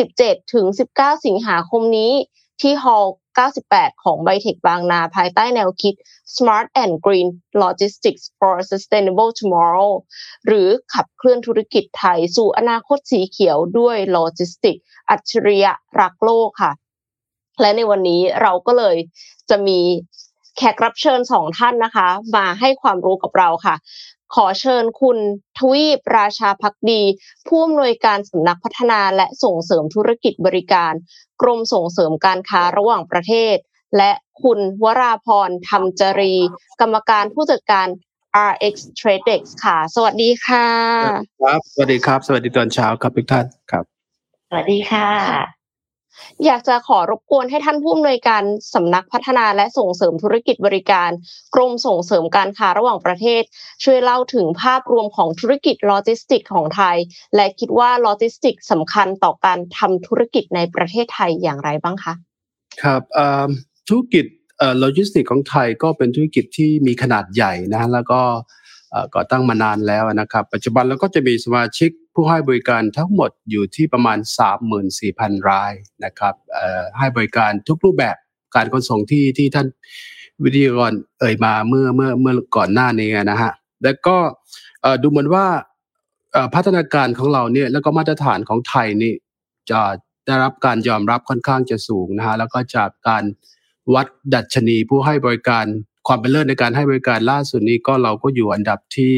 [0.02, 2.12] 17 ถึง 19 สิงหาคมนี้
[2.61, 3.14] ที่ hall
[3.55, 5.95] 98 ของไบเทคบางนา ภายใต้แนวคิด
[6.35, 7.29] Smart and Green
[7.62, 9.93] Logistics for Sustainable Tomorrow
[10.47, 14.76] หรือขับเคลื่อนธุรกิจไทยสู่อนาคตสีเขียวด้วยโลจิสติก
[15.11, 16.73] อัจฉริยะรักโลกค่ะ
[17.61, 18.97] และในวันนี้เราก็เลย
[19.50, 19.80] จะมี
[20.56, 23.75] แขกรับเชิญสองท่านนะคะ มาให้ความรู้กับเราค่ะ
[24.34, 25.18] ขอเชิญคุณ
[25.58, 27.02] ทวีปราชาพักดี
[27.47, 30.92] ผู้อำนวยการสำนักพัฒนาและส่งเสริมธุรกิจบริการ
[31.42, 33.56] กรมส่งเสริมการค้าระหว่างประเทศ
[33.97, 36.34] และคุณวราพรธรรมจรี
[36.80, 37.86] กรรมการผู้จัดการ
[38.50, 40.68] RX Tradex ค่ะ สวัสดีค่ะ
[41.42, 43.84] ครับ สวัสดีครับ สวัสดีตอนเช้าครับทุกท่านครับ
[44.49, 45.61] สวัสดีค่ะ
[46.44, 48.42] อยากจะขอรบกวนให้ท่านผู้อำนวยการ
[48.75, 51.10] สำนักพัฒนาและส่งเสริมธุรกิจบริการ
[51.54, 53.42] กรมส่งเสริมการค้าระหว่างประเทศ
[53.84, 56.96] ช่วยเล่าถึงภาพรวมของธุรกิจโลจิสติกของไทย
[57.36, 62.14] และคิดว่าโลจิสติกสำคัญต่อการทำธุรกิจในประเทศไทยอย่างไรบ้างคะ
[62.82, 63.02] ครับ
[63.88, 64.25] ธุรกิจ
[64.78, 68.20] โลจิสติกของไทยก็เป็นธุรกิจที่มีขนาดใหญ่นะแล้วก็
[69.14, 74.18] ก่อตั้งมานานแล้วนะครับ ปัจจุบันเราก็จะมีสมาชิก ผู้ให้บริการทั้งหมดอยู่ที่ประมาณ
[74.84, 75.72] 34,000 ราย
[76.04, 76.34] นะครับ
[76.98, 78.16] ให้บริการทุกรูปแบบ
[78.54, 79.66] การขนส่งที่ที่ท่าน
[80.44, 84.16] วิทยากรเอ่ยมาเมื่อเมื่อเมื่อก่อนหน้านี้นะฮะแล้วก็
[85.02, 85.46] ดูเหมือนว่า
[86.54, 89.12] พัฒนาการของเราเนี่ยแล้วก็มาตรฐานของไทยนี่
[89.70, 89.80] จะ
[90.26, 93.25] ได้รับการยอมรับค่อนข้างจะสูงนะฮะแล้วก็จากการ
[93.94, 95.64] วัดดัชนีผู้ให้บริการ
[96.06, 99.14] ความเป็นเลิศในการให้บริการล่าสุดนี้ก็เราก็อยู่อันดับที่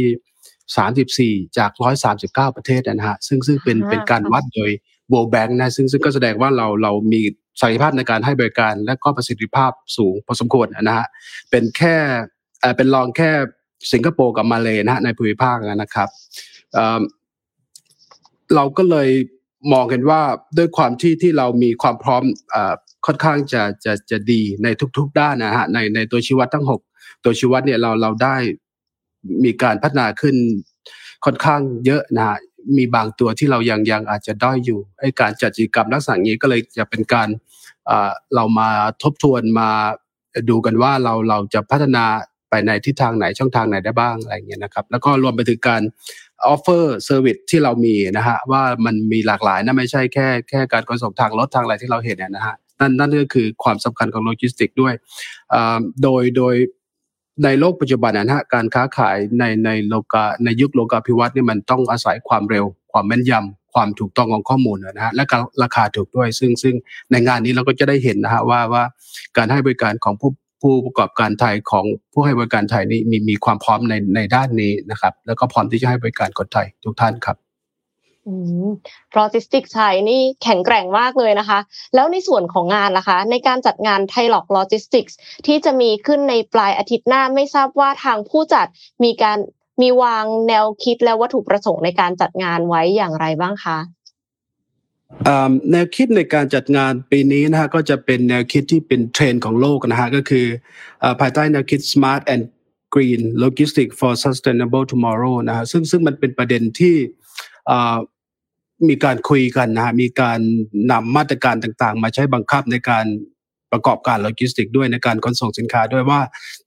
[0.73, 1.71] 34 จาก
[2.15, 4.71] 139 ประเทศนะฮะซึ่งซึ่งเป็นอ่าเป็นการวัดโดย
[5.13, 7.21] World Bank นะซึ่งซึ่งก็แสดงว่าเราเรามี
[7.61, 11.07] ศักยภาพในการให้บริการ และก็ประสิทธิภาพสูงพอสมควรนะฮะ
[11.51, 11.97] เป็นแค่
[12.61, 13.31] เอ่อเป็นรองแค่
[13.93, 16.09] สิงคโปร์กับมาเลนะฮะในภูมิภาคนะครับ
[16.75, 17.01] เอ่อ
[18.55, 19.09] เราก็เลย
[19.73, 20.23] มองเห็นว่า
[20.59, 22.75] ด้วยความที่ที่เรามีความพร้อมเอ่อ
[23.07, 26.81] ค่อนข้างจะจะจะดีในทุก ๆ ด้านนะฮะในในตัวชี้วัดทั้งหก
[27.25, 28.37] ตัวชี้วัดเนี่ยเราเราได้
[29.45, 30.37] มีการพัฒนาขึ้น
[31.25, 32.39] ค่อนข้างเยอะนะฮะ
[32.77, 37.29] มีบางตัวที่เรายังยังอาจจะด้อยอยู่ไอ้การจัดกิจกรรมลักษณะนี้ก็เลยจะเป็นการ
[37.87, 38.71] เออเรามา
[39.03, 39.71] ทบทวนมา
[40.51, 42.05] ดูกันว่าเราเราจะพัฒนา
[42.51, 45.83] ไปในทิศทางไหนช่องทางไหนได้บ้างอะไรเงี้ยนะครับแล้วก็รวมไปถึงการ
[46.47, 54.95] offer service ที่เรามีนะฮะว่ามันมีหลากหลายนะไม่ใช่แค่แค่การขนส่งทางรถทางอะไรที่เราเห็นเนี่ยนะฮะนั่นนั่นก็คือความสำคัญของโลจิสติกด้วย
[55.53, 56.55] อ่าโดยโดย
[57.43, 65.25] ในโลกปัจจุบันนะฮะการค้าขายในในโลกาในยุคโลกาภิวัตน์นี่มันต้องอาศัยความเร็ว ความแม่นยำความถูกต้องของข้อมูลนะฮะและ
[65.63, 66.75] ราคาถูกด้วย ซึ่งซึ่ง
[67.11, 68.85] ในงานนี้เราก็จะได้เห็นนะฮะว่าว่า
[69.37, 70.31] การให้บริการของผู้
[70.63, 77.37] ผู้ประกอบการไทยของผู้ให้บริการไทยนี้มีมีความพร้อมในในด้านนี้นะครับ แล้วก็พร้อมที่จะให้บริการคนไทยทุกท่านครับ
[79.15, 81.59] โลจิสติกไทยนี่แข็งแกร่งมากเลยนะคะ
[81.95, 85.17] แล้วในส่วนของงานล่ะคะ ในการจัดงาน TILOG-LOGISTIX
[85.47, 88.67] ที่จะมีขึ้นในปลายอาทิตย์หน้าไม่ทราบว่าทางผู้จัด
[89.05, 89.39] มีการ
[89.81, 93.79] มีวางแนวคิดและวัตถุประสงค์ในการจัดงานไว้อย่างไรบ้างคะ
[95.71, 100.47] แนวคิดในการจัดงานปีนี้นะฮะก็จะเป็นแนวคิดที่เป็นเทรนด์ของโลกนะฮะก็คือ
[101.21, 102.43] ภายใต้แนวคิด smart and
[102.95, 106.95] green logistics for sustainable tomorrow นะฮะซึ่งซึ่งมันเป็นประเด็นที่
[108.89, 110.41] มีการคุยกันนะฮะมีการ
[110.93, 113.05] นำมาตรการต่างๆ มาใช้บังคับในการ
[113.73, 116.21] ประกอบการโลจิสติกด้วยในการขนส่งสินค้าด้วยว่า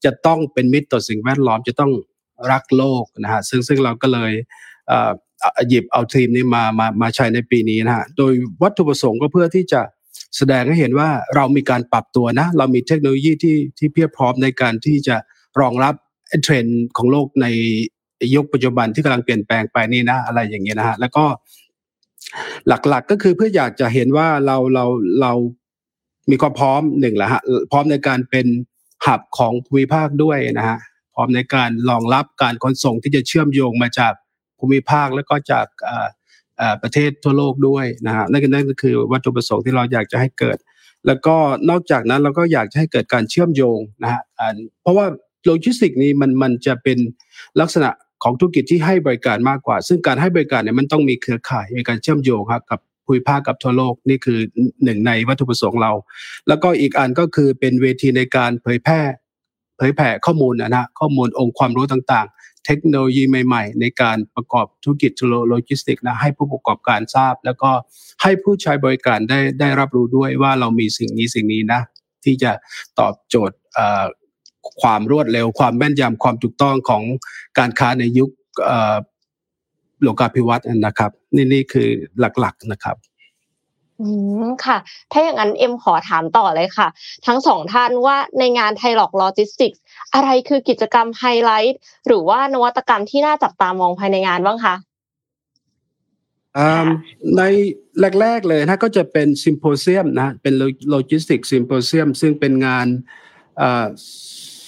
[0.06, 1.92] จะต้องเป็นมิตรต่อสิ่งแวดล้อมจะต้อง
[2.52, 4.32] รักโลกนะฮะซึ่งซึ่งเราก็เลย
[5.70, 9.82] หยิบเอาทีมนี้มามามาใช้ในปีนี้นะฮะโดยวัตถุประสงค์ก็เพื่อที่จะ
[10.38, 15.16] แสดงให้เห็นว่าเรามีการปรับตัวนะ เรามีเทคโนโลยีที่ที่เพียบพร้อมในการที่จะ
[15.60, 15.94] รองรับ
[16.44, 17.48] เทรนด์ของโลกใน
[18.36, 21.26] ยุคปัจจุบันที่กำลังเปลี่ยนแปลงไปนี่นะอะไรอย่างเงี้ยนะฮะแล้วก็
[22.68, 24.86] หลักๆกก็คือเพื่ออยากจะเห็นว่าเราเรา
[25.22, 25.34] เรา
[26.32, 28.48] มีความพร้อมหนึ่งแหละฮะพร้อมในการเป็น
[29.06, 30.78] หับของภูมิภาคด้วยนะฮะ
[31.16, 34.14] พร้อมในการรองรับการขนส่งที่จะเชื่อมโยงมาจาก
[34.60, 35.68] ภูมิภาคแล้วก็จาก
[36.84, 40.58] ประเทศทั่วโลกด้วยนะฮะนั่นนั่นก็คือวัตถุประสงค์ที่เราอยากจะให้เกิด
[41.08, 41.36] แล้วก็
[41.70, 44.22] นอกจากนั้นเราก็อยากจะให้เกิดการเชื่อมโยงนะฮะ
[44.82, 45.06] เพราะว่า
[45.46, 46.98] โลจิสติกนี้มันมันจะเป็น
[47.60, 47.90] ลักษณะ
[48.24, 54.40] ของธุรกิจที่ให้บริการมากกว่า ซึ่งการให้บริการเนี่ยมันต้องมีเครือข่ายในการเชื่อมโยงครับกับภูมิภาคกับทั่วโลกนี่คือ
[54.84, 55.92] หนึ่งในวัตถุประสงค์เรา
[56.48, 59.02] แล้วก็อีกอันก็คือเป็นเวทีในการเผยแพร่
[59.78, 65.12] เผยแผ่ข้อมูลนะฮะข้อมูลองค์ความรู้ต่างๆ เทคโนโลยีใหม่ ๆ ในการประกอบธุรกิจ
[65.50, 67.72] โลจิสติกนะให้ผู้ประกอบการทราบ แล้วก็
[68.22, 71.82] ให้ผู้ใช้บริการได้ได้รับรู้ด้วยว่าเรามีสิ่งนี้สิ่งนี้นะ
[72.24, 72.52] ที่จะ
[73.00, 73.58] ตอบโจทย์
[74.82, 77.04] ความรวดเร็ว ความแม่นยำความถูกต้องของ
[77.58, 78.30] การค้าในยุค
[80.02, 81.88] โลกาภิวัตน์นะครับ นี่นี่คือ
[82.20, 82.98] หลักๆนะครับ
[84.02, 84.08] อื
[84.44, 84.78] มค่ะ
[85.12, 86.88] ถ้าอย่างนั้นเอ็มขอถามต่อเลยค่ะ
[87.26, 89.82] ทั้งสองท่านว่าในงาน TILOG-LOGISTIX
[90.14, 94.76] อะไรคือกิจกรรมไฮไลท์หรือว่านวัตกรรมที่น่าจับตามองภายในงานบ้างคะ
[97.38, 97.42] ใน
[98.22, 100.54] แรก ๆเลยนะก็จะเป็น symposium นะเป็น
[100.90, 102.88] logistics symposium ซึ่งเป็นงาน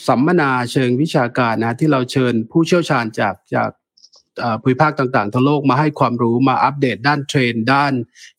[0.07, 3.69] สัมมนาเชิงวิชาการนะที่เราเชิญผู้เชี่ยวชาญจากจาก
[4.62, 7.93] ภูมิภาคต่างๆ ทั่วโลกมาให้ความรู้มาอัปเดตด้านเทรนด์ด้าน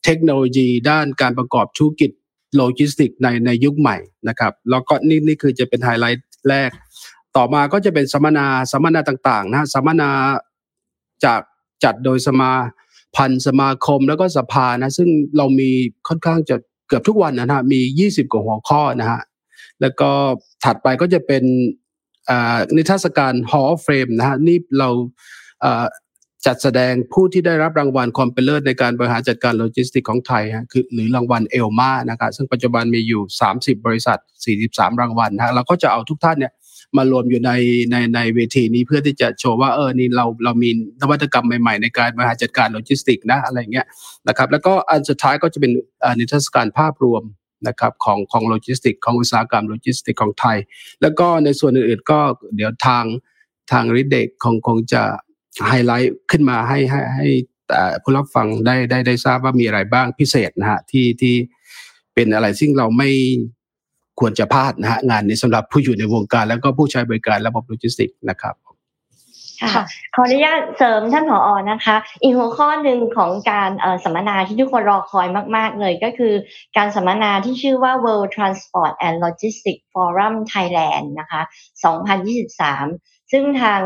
[0.05, 2.11] เทคโนโลยี ด้านการประกอบธุรกิจ
[2.57, 3.97] โลจิสติกในในยุคใหม่
[4.29, 6.71] นะครับแล้วก็นี่นี่คือจะเป็นไฮไลท์แรก
[7.37, 10.11] ต่อมาก็จะเป็นสัมมนาสัมมนาต่างๆนะสัมมนา
[11.25, 11.41] จาก
[11.85, 12.53] จัดโดยสมา
[13.17, 15.71] พันธ์สมาคมแล้วก็สภานะซึ่งเรามี
[16.09, 16.57] ค่อนข้างจะ
[16.89, 19.21] เกือบทุกวันนะฮะมี 20 กว่าหัวข้อนะฮะ
[19.83, 20.11] แล้วก็
[20.65, 21.43] ถัดไปก็จะเป็น
[22.77, 24.89] นิทรรศการ Hall of Fame นะฮะนี่เรา
[26.47, 33.23] จัดแสดงผู้ที่ได้รับรางวัลความเป็นเลิศในการบริหารจัดการโลจิสติกของไทยฮะคือหรือรางวัล ELMA นะครับซึ่งปัจจุบันมีอยู่
[33.55, 34.19] 30 บริษัท
[34.61, 36.53] 43 รางวัลนะเราก็จะเอาทุกท่านเนี่ย
[36.97, 37.53] มารวมอยู่ใน
[37.91, 43.87] ในในเวทีนี้เพื่อที่จะโชว์ว่าเออนี่เราเรามีนวัตกรรมใหม่ๆ ในการบริหารจัดการโลจิสติกนะอะไรเงี้ย
[44.29, 45.73] นะครับแล้วก็อันสุดท้ายก็จะเป็น
[46.19, 47.23] นิทรรศการภาพรวม
[47.67, 50.59] นะครับของของโลจิสติกของอุตสาหกรรมโลจิสติกของไทย
[51.03, 52.21] แล้วก็ในส่วนอื่นๆก็
[52.57, 53.05] เดี๋ยวทาง
[53.73, 55.03] ทาง Reed Tradex คงคงจะ
[55.67, 57.29] ไฮไลท์ขึ้นมาให้ให้ให้
[58.03, 61.35] ผู้รับฟังได้ได้ได้ทราบว่ามีอะไรบ้างพิเศษนะฮะที่ที่
[62.15, 63.11] เป็นอะไรซึ่งเราไม่
[64.21, 68.55] ควรจะพลาดนะฮะงานนี้สำหรับผู้อยู่ในวงการแล้วก็ผู้ใช้บริการระบบโลจิสติกนะครับ
[69.63, 73.71] ค่ะขออนุญาตเสริมท่านผออนะคะ อีกหัวข้อหนึ่งของการ
[74.05, 76.35] สัมมนาที่ทุกคนรอคอยมาก ๆ เลยก็คือ
[76.77, 81.43] การสัมมนาที่ชื่อว่า World Transport and Logistics Forum Thailand นะคะ
[82.57, 83.81] 2023 ซึ่งทาง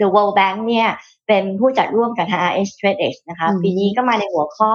[0.00, 0.88] The World Bank เนี่ย
[1.28, 4.70] เป็นผู้จัดร่วมกับทาง RH Trade X นะคะ ปีนี้ก็มาในหัวข้อ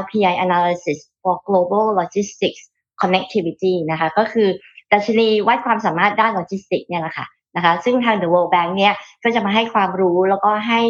[0.00, 2.62] LPI Analysis for Global Logistics
[3.00, 4.48] Connectivity นะคะ ก็คือ
[4.92, 10.80] ดัชนีวัดความสามารถด้านโลจิสติกเนี่ยแหละค่ะ นะคะซึ่งทาง The World Bank เนี่ยก็จะมาให้ความรู้แล้วก็ให้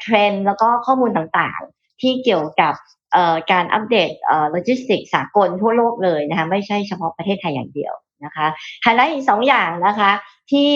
[0.00, 2.74] เทรนด์แล้วก็ข้อมูลต่างๆ ที่เกี่ยวกับ
[3.52, 4.10] การอัปเดต
[4.50, 8.46] โลจิสติกสากลทั่วโลกเลยนะคะไม่ใช่เฉพาะประเทศไทยอย่างเดียวนะคะ
[8.82, 10.10] ไฮไลท์อีกสองอย่างนะคะ
[10.50, 10.68] ที่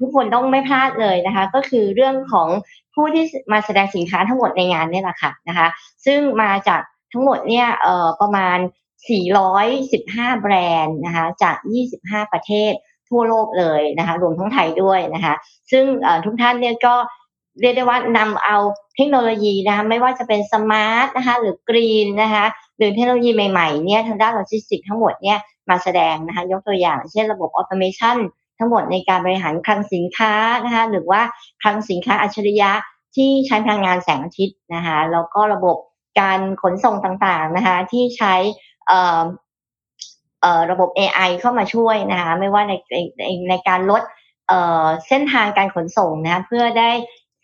[0.00, 2.48] ทุกคนต้องไม่พลาดเลยนะคะก็คือเรื่องของ
[2.94, 5.66] ผู้ที่มาแสดงสินค้าทั้งหมดในงานนี่แหละค่ะนะคะ
[6.06, 6.80] ซึ่งมาจาก
[7.12, 7.66] ทั้งหมดเนี่ย
[8.20, 8.58] ประมาณ
[9.70, 11.56] 415 แบรนด์นะคะจาก
[11.94, 12.72] 25 ประเทศ
[13.12, 15.34] ทั่วโลกเลยนะคะรวมทั้งไทยด้วยนะคะ
[15.70, 15.84] ซึ่ง
[16.24, 16.94] ทุกท่านเนี่ยก็
[17.60, 18.56] เรียกได้ว่านำเอา
[18.96, 22.44] เทคโนโลยีนะคะไม่ว่าจะเป็น smart นะคะหรือ green นะคะ
[22.76, 25.38] หรือเทคโนโลยีใหม่ๆเนี่ยทางด้านโลจิสติกทั้งหมดเนี่ย
[25.70, 28.16] มาแสดงนะคะยกตัวอย่าง เช่นระบบ automation
[28.58, 30.32] ทั้งหมดในการบริหารคลังสินค้า
[30.64, 31.20] นะคะหรือว่า
[31.62, 32.70] คลังสินค้าอัจฉริยะ
[33.16, 35.76] ที่ใช้พลังงานแสงอาทิตย์นะคะแล้วก็ระบบ
[36.20, 38.34] การขนส่งต่างๆนะคะที่ใช้
[40.70, 44.02] ระบบ AI เข้ามาช่วยนะคะไม่ว่าในในในการลด
[45.08, 46.90] เส้นทางการขนส่งนะเพื่อได้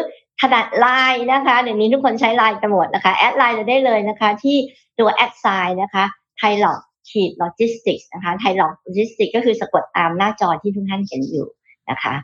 [0.41, 4.57] ถนัดไลน์นะคะเดี๋ยวนี้ทุกคนใช้ไลน์กันหมดนะคะ แอดไลน์เราได้เลยนะคะ ที่
[4.99, 6.03] ตัว at sign นะคะ
[6.37, 11.47] TILOG ขีด LOGISTIX นะคะ TILOG-LOGISTIX ก็คือสะกดตามหน้าจอที่ทุกท่านเห็นอยู่
[11.89, 12.15] นะคะ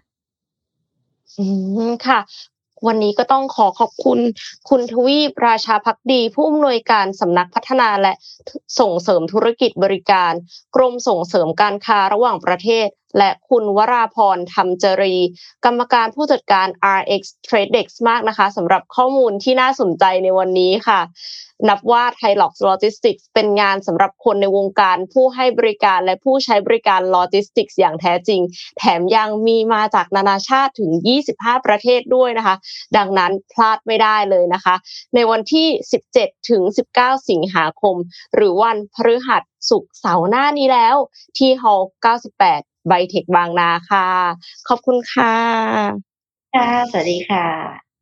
[1.37, 1.45] อื
[1.87, 2.19] มค่ะ
[2.87, 4.19] วันนี้ก็ต้องขอขอบคุณ
[4.69, 8.13] คุณทวีปราชาพักดี ผู้อำนวยการสำนักพัฒนาและ
[8.79, 10.33] ส่งเสริมธุรกิจบริการ
[10.75, 15.15] กรมส่งเสริมการค้าระหว่างประเทศ และคุณวราพรธรรมจรี
[15.65, 16.67] กรรมการผู้จัดการ
[16.99, 20.99] RX Tradex มากนะคะสำหรับข้อมูลที่น่าสนใจในวันนี้ค่ะ
[21.69, 28.41] นับว่า TILOG-LOGISTIX เป็นงานสำหรับคนในวงการผู้ให้บริการและผู้ใช้บริการโลจิสติกส์อย่างแท้จริง
[28.77, 30.91] แถมยังมีมาจากนานาชาติถึง
[31.29, 32.55] 25 ประเทศด้วยนะคะ
[32.97, 34.75] ดังนั้นพลาดไม่ได้เลยนะคะ
[35.15, 35.67] ในวันที่
[36.09, 36.61] 17 ถึง
[36.95, 37.95] 19 สิงหาคม
[38.35, 40.95] หรือวันพฤหัสสุกเสาร์หน้านี้แล้ว
[41.37, 41.81] ที่ฮอล
[42.15, 44.07] 98 ไบเทคบางนาค่ะ
[44.67, 45.33] ขอบคุณค่ะ
[46.53, 47.93] ค่ะสวัสดีค่ะ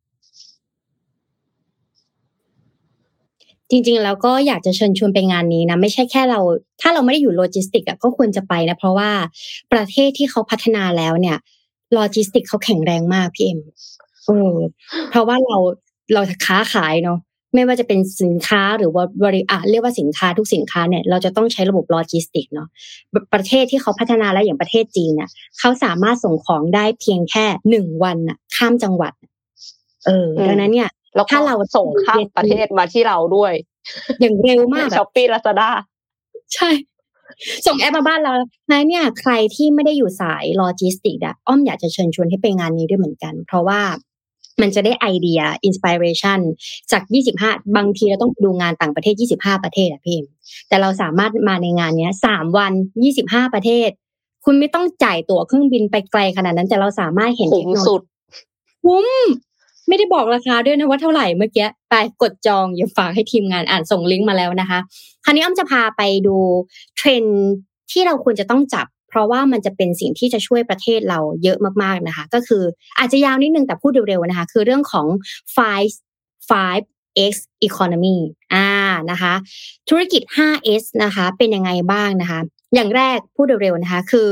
[3.72, 6.40] จริงๆแล้วก็อยากจะเชิญชวนไปงานนี้นะ ไม่ใช่แค่เรา
[6.80, 9.10] ถ้าเราไม่ได้อยู่โลจิสติกอะก็ควรจะไปนะ เพราะว่า
[9.72, 11.36] ประเทศที่เขาพัฒนาแล้วเนี่ย
[11.94, 13.60] โลจิสติกเขาแข็งแรงมากพี่เอ็ม
[14.26, 14.56] เออ
[15.10, 15.56] เพราะว่าเรา
[16.12, 17.18] เราค้าขายเนาะ
[17.54, 22.68] ไม่ว่าจะเป็นสินค้าหรือว่าบริอะเรียกว่าสินค้าทุกสินค้าเนี่ยเราจะต้องใช้ระบบโลจิสติกเนาะ
[23.34, 29.12] ประเทศที่เขาพัฒนาแล้วอย่างประเทศจีนเนี่ยเขาสามารถส่งของได้เพียงแค่หนึ่งวันน่ะข้ามจังหวัด
[30.06, 30.90] เออดังนั้นเนี่ย
[31.30, 33.52] ถ้าเราส่งข้ามประเทศมาที่เราด้วย
[34.20, 35.70] อย่างเร็วมาก Shopee Lazada
[36.54, 36.70] ใช่
[37.66, 38.32] ส่งแอปมาบ้านเรา
[38.70, 43.80] นะเนี่ย ใครที่ไม่ได้อยู่สายโลจิสติกอะอ้อมอยากจะเชิญชวนให้ไปงานนี้ด้วยเหมือนกัน เพราะว่า
[44.62, 46.38] มันจะได้ไอเดีย inspiration
[46.92, 47.02] จาก
[47.38, 50.18] 25 บางทีเราต้องดูงานต่างประเทศ 25 ประเทศอะพี่
[50.68, 52.72] แต่เราสามารถมาในงานนี้สามวัน
[53.12, 53.90] 25 ประเทศ
[54.44, 57.94] คุณไม่ต้องจ่ายตั๋วเครื่องบินไปไกลขนาดนั้น แต่เราสามารถเห็นเทคโนโลยี
[58.84, 59.06] คุ้ม
[59.88, 64.78] ไม่ได้บอกราคาด้วยนะว่าเท่าไหร่เมื่อกี้ไปกดจองอย่าฝากให้ทีมงานอ่านส่งลิงก์มาแล้วนะคะ
[65.24, 66.36] คราวนี้อ้อมจะพาไปดู
[66.96, 67.24] เทรน
[67.90, 72.62] ที่เราควรจะต้องจับ เพราะว่ามันจะเป็นสิ่งที่จะช่วยประเทศเราเยอะมากๆนะคะ ก็คือ
[72.98, 75.06] อาจจะยาวนิดนึงแต่พูดเร็วๆนะคะ คือเรื่องของ
[75.56, 75.92] five
[76.50, 76.84] five
[77.32, 77.34] X
[77.66, 78.16] economy
[78.54, 78.68] อ่า
[79.10, 79.34] นะคะ
[79.88, 82.40] ธุรกิจ 5S นะคะ เป็นยังไงบ้างนะคะ
[82.74, 84.28] อย่างแรกพูดเร็วๆนะคะ คือ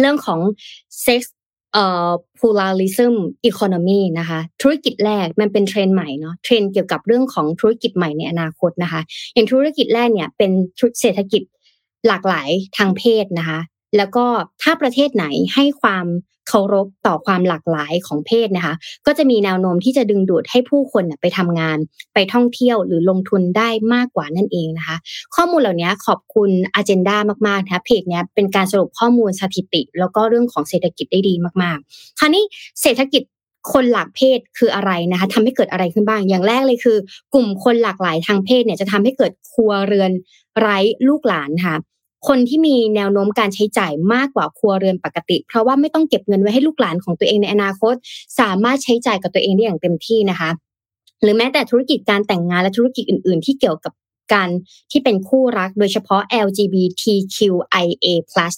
[0.00, 0.40] เรื่องของ
[1.06, 1.22] sex
[1.72, 3.14] เอ่อ pluralism
[3.48, 9.00] economy นะคะ ธุรกิจแรกมันเป็นเทรนใหม่เนาะเทรนเกี่ยวกับเรื่องของธุรกิจใหม่ในอนาคตนะคะ
[9.34, 10.50] อย่างธุรกิจแรกเนี่ยเป็น
[11.00, 11.42] เศรษฐกิจ
[12.08, 13.58] หลากหลายทางเพศนะคะ
[13.96, 14.26] แล้วก็
[14.62, 16.06] ถ้าประเทศไหนให้ความ
[16.48, 18.74] เคารพต่อความหลากหลายของเพศนะคะ
[19.06, 21.78] ก็จะมีแนวโน้มที่จะดึงดูดให้ผู้คนไปทำงาน
[22.14, 24.96] ไปท่องเที่ยวหรือลงทุนได้มากกว่านั่นเองนะคะ
[25.34, 27.16] ข้อมูลเหล่านี้ขอบคุณอ g e n d a
[27.48, 32.44] มากๆนะคะเพจนี้เป็นการสรุปข้อมูลสถิติ แล้วก็เรื่องของเศรษฐกิจได้ดีมากๆคราวนี้
[32.82, 33.22] เศรษฐกิจ
[33.72, 36.98] คนหลากเพศคืออะไรนะคะทำให้เกิดอะไรขึ้นบ้าง อย่างแรกเลยคือ
[37.34, 40.10] กลุ่มคนหลากหลายทางเพศเนี่ยจะทำให้เกิดครัวเรือน
[40.58, 40.78] ไร้
[41.08, 41.74] ลูกหลานค่ะ
[42.26, 47.94] คนที่มีแนวโน้มการใช้จ่ายมากกว่าครัวเรือนปกติ เพราะว่าไม่ต้องเก็บเงินไว้ให้ลูกหลานของตัวเองในอนาคต
[48.40, 50.50] สามารถใช้จ่ายกับตัวเองได้อย่างเต็มที่นะคะ
[51.22, 53.92] หรือแม้แต่ธุรกิจการแต่งงานและธุรกิจอื่น ๆ ที่เกี่ยวกับ
[54.34, 54.48] การ
[54.90, 58.06] ที่เป็นคู่รักโดยเฉพาะ LGBTQIA+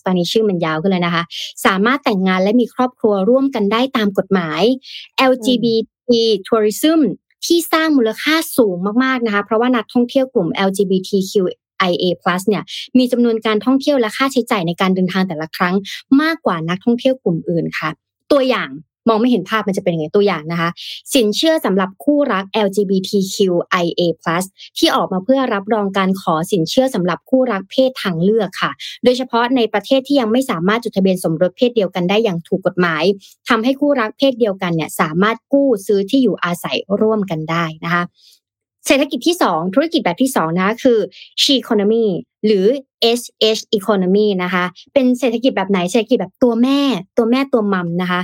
[0.04, 1.24] ตอนนี้ชื่อมันยาวขึ้นเลยนะคะ
[1.66, 4.62] สามารถแต่งงานและมีครอบครัวร่วมกันได้ตามกฎหมาย
[5.30, 6.12] LGBT
[6.48, 7.00] tourism
[7.46, 11.32] ที่สร้างมูลค่าสูงมากๆนะคะ เพราะว่านักท่องเที่ยวกลุ่ม LGBTQ
[11.82, 12.62] LGBTQIA+ เนี่ย
[12.98, 15.74] มีจำนวนการท่องเที่ยวและค่าใช้จ่ายในการเดินทางแต่ละครั้ง
[16.22, 17.90] มากกว่านักท่องเที่ยวกลุ่มอื่นค่ะ
[18.32, 18.70] ตัวอย่าง
[19.08, 20.70] มองไม่เห็นภาพมันจะเป็นยังไงตัวอย่างนะคะ
[21.14, 24.02] สินเชื่อสำหรับคู่รัก LGBTQIA+
[24.78, 28.70] ที่ออกมาเพื่อรับรองการขอสินเชื่อสำหรับคู่รักเพศทางเลือกค่ะ
[29.04, 33.04] โดยเฉพาะในประเทศที่ยังไม่สามารถจดทะเบียนสมรสเพศเดียวกันได้อย่างถูกกฎหมาย
[33.48, 38.02] ทำให้คู่รักเพศเดียวกันเนี่ยสามารถกู้ซื้อที่อยู่อาศัยร่วมกันได้นะคะ
[38.86, 40.98] เศรษฐกิจที่2ธุรกิจแบบที่2นะคะคือ
[41.42, 42.06] she economy
[42.46, 42.66] หรือ
[43.18, 46.80] SH economy นะคะ เป็นเศรษฐกิจแบบไหนเศรษฐกิจแบบตัวแม่
[47.16, 48.20] ตัวแม่ตัวมัมนะคะ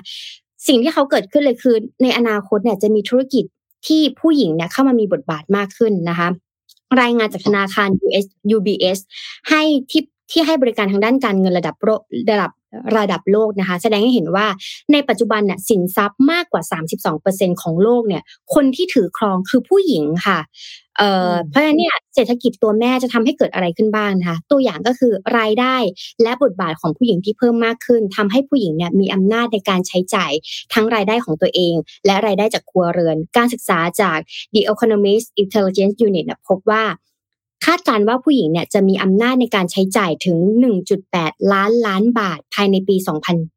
[0.67, 3.45] สิ่งที่เขาเกิดขึ้นเลยคือ ในอนาคตเนี่ยจะมีธุรกิจ
[3.87, 6.29] ที่ผู้หญิงเนี่ยเข้ามามีบทบาทมากขึ้นนะคะ
[7.01, 8.99] รายงานจากธนาคาร US UBS
[9.49, 11.75] ให้ที่ที่ให้บริการทางด้านการเงินระดับ
[12.31, 12.51] ระดับ
[12.97, 14.47] ระดับโลกนะคะ แสดงให้เห็นว่า
[14.93, 16.63] ในปัจจุบันเนี่ยสินทรัพย์มากกว่า
[17.13, 18.23] 32%ของโลกเนี่ย
[18.55, 20.39] คนที่ถือครองคือผู้หญิงค่ะ
[20.99, 25.77] เอ่อเพราะฉะนั้นเนี่ยเศรษฐกิจตัวแม่จะทำให้เกิดอะไรขึ้นบ้างนะคะตัวอย่างก็คือรายได้
[26.23, 30.33] และบทบาทของผู้หญิงที่เพิ่มมากขึ้นทำให้ผู้หญิงเนี่ยมีอำนาจในการใช้จ่าย
[30.75, 31.75] ทั้งรายได้ของตัวเอง
[32.07, 34.19] และรายได้จากครัวเรือน การศึกษาจาก
[34.55, 36.85] The Economist Intelligence Unit พบว่า
[37.65, 40.37] คาดการว่าผู้หญิงเนี่ยจะมีอำนาจในการใช้จ่ายถึง
[40.95, 42.97] 1.8 ล้านล้านบาทภายในปี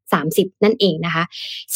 [0.02, 1.24] 2030 นั่นเองนะคะ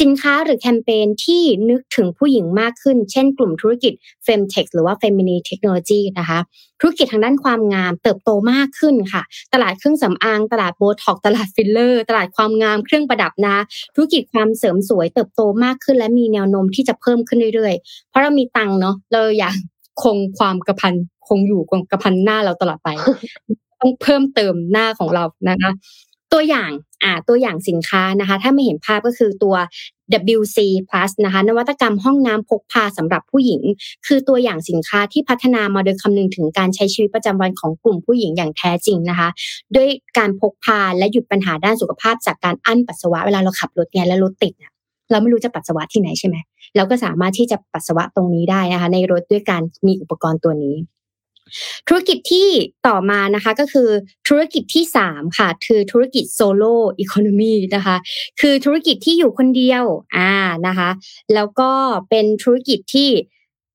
[0.01, 3.93] สินค้าหรือแคมเปญที่นึกถึงผู้หญิงมากขึ้น เช่นกลุ่มธุรกิจ
[4.27, 6.39] Femtech หรือว่า Feminine Technology นะคะ
[6.81, 9.23] ธุรกิจทางด้านความงามเติบโตมากขึ้นค่ะ
[9.55, 13.57] ตลาดเครื่องสำอาง ตลาดโบท็อกตลาดฟิลเลอร์ ตลาดความงามเครื่องประดับนะ
[13.95, 19.55] ธุรกิจความเสริมสวยเติบโตมากขึ้น และมีแนวโน้มที่จะเพิ่มขึ้นเรื่อยๆ เพราะเรามีตังค์เนาะเราอยาก
[20.03, 20.95] คงความกระพัน
[21.29, 22.89] คงอยู่กระพันหน้าเราตลอดไป
[23.81, 25.71] ต้องเพิ่มเติมหน้าของเรานะคะ
[26.33, 26.71] ตัวอย่าง
[27.05, 29.55] อ่าตัวอย่างสินค้านะคะ ถ้าไม่เห็นภาพก็คือตัว
[30.37, 33.63] WC Plus นะคะ นวัตกรรมห้องน้ำพกพาสำหรับผู้หญิง
[34.07, 39.29] คือตัวอย่างสินค้าที่พัฒนามาโดยคำนึงถึงการใช้ชีวิตประจำวันของกลุ่มผู้หญิงอย่างแท้จริงนะคะ
[39.77, 44.53] ด้วยการพกพาและหยุดปัญหาด้านสุขภาพจากการอั้นปัสสาวะเวลาเราขับรถไงแล้วรถติด
[45.11, 46.37] เราไม่รู้จะปัสสาวะที่ไหนใช่ไหม
[46.77, 50.77] เราก็สามารถที่จะปัสสาวะตรงนี้ได้นะคะ ในรถด้วยการมีอุปกรณ์ตัวนี้
[51.89, 52.49] ธุรกิจที่
[52.87, 53.89] ต่อมานะคะก็คือ
[54.29, 57.97] ธุรกิจที่สามค่ะ คือธุรกิจโซโล่อีโคโนมีนะคะ
[58.41, 59.85] คือธุรกิจที่อยู่คนเดียว
[60.17, 60.33] อ่า
[60.67, 60.91] นะคะ
[61.35, 61.71] แล้วก็
[62.09, 63.11] เป็นธุรกิจที่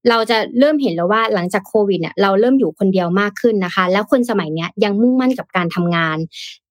[0.09, 6.17] เราจะเริ่มเห็นแล้วว่าหลังจากโควิดเนี่ยเราเริ่มอยู่คนเดียวมากขึ้นนะคะ แล้วคนสมัยนี้ยยังมุ่งมั่นกับการทำงาน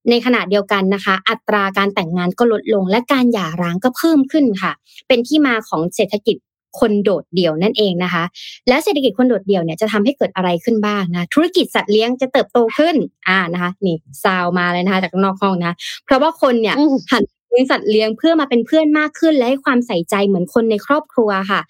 [0.09, 4.71] ในขณะเดียวกันนะคะ อัตราการแต่งงานก็ลดลง และการหย่าร้างก็เพิ่มขึ้นค่ะ
[5.07, 6.37] เป็นที่มาของเศรษฐกิจ
[6.79, 8.23] คนโดดเดี่ยวนั่นเองนะคะ
[8.67, 12.95] และเศรษฐกิจคนโดดเดี่ยวเนี่ยจะทำให้เกิดอะไรขึ้นบ้างนะธุรกิจสัตว์เลี้ยงจะเติบโตขึ้น
[13.27, 15.73] อ่านะคะนี่ซาวมาเลยนะคะจากนอกห้องนะ
[16.05, 16.75] เพราะว่าคนเนี่ย
[17.11, 21.61] หันเลี้ยงสัตว์เลี้ยงเพื่อมาเป็นเพื่อนมากขึ้น และให้ความใส่ใจเหมือนคนในครอบครัวค่ะ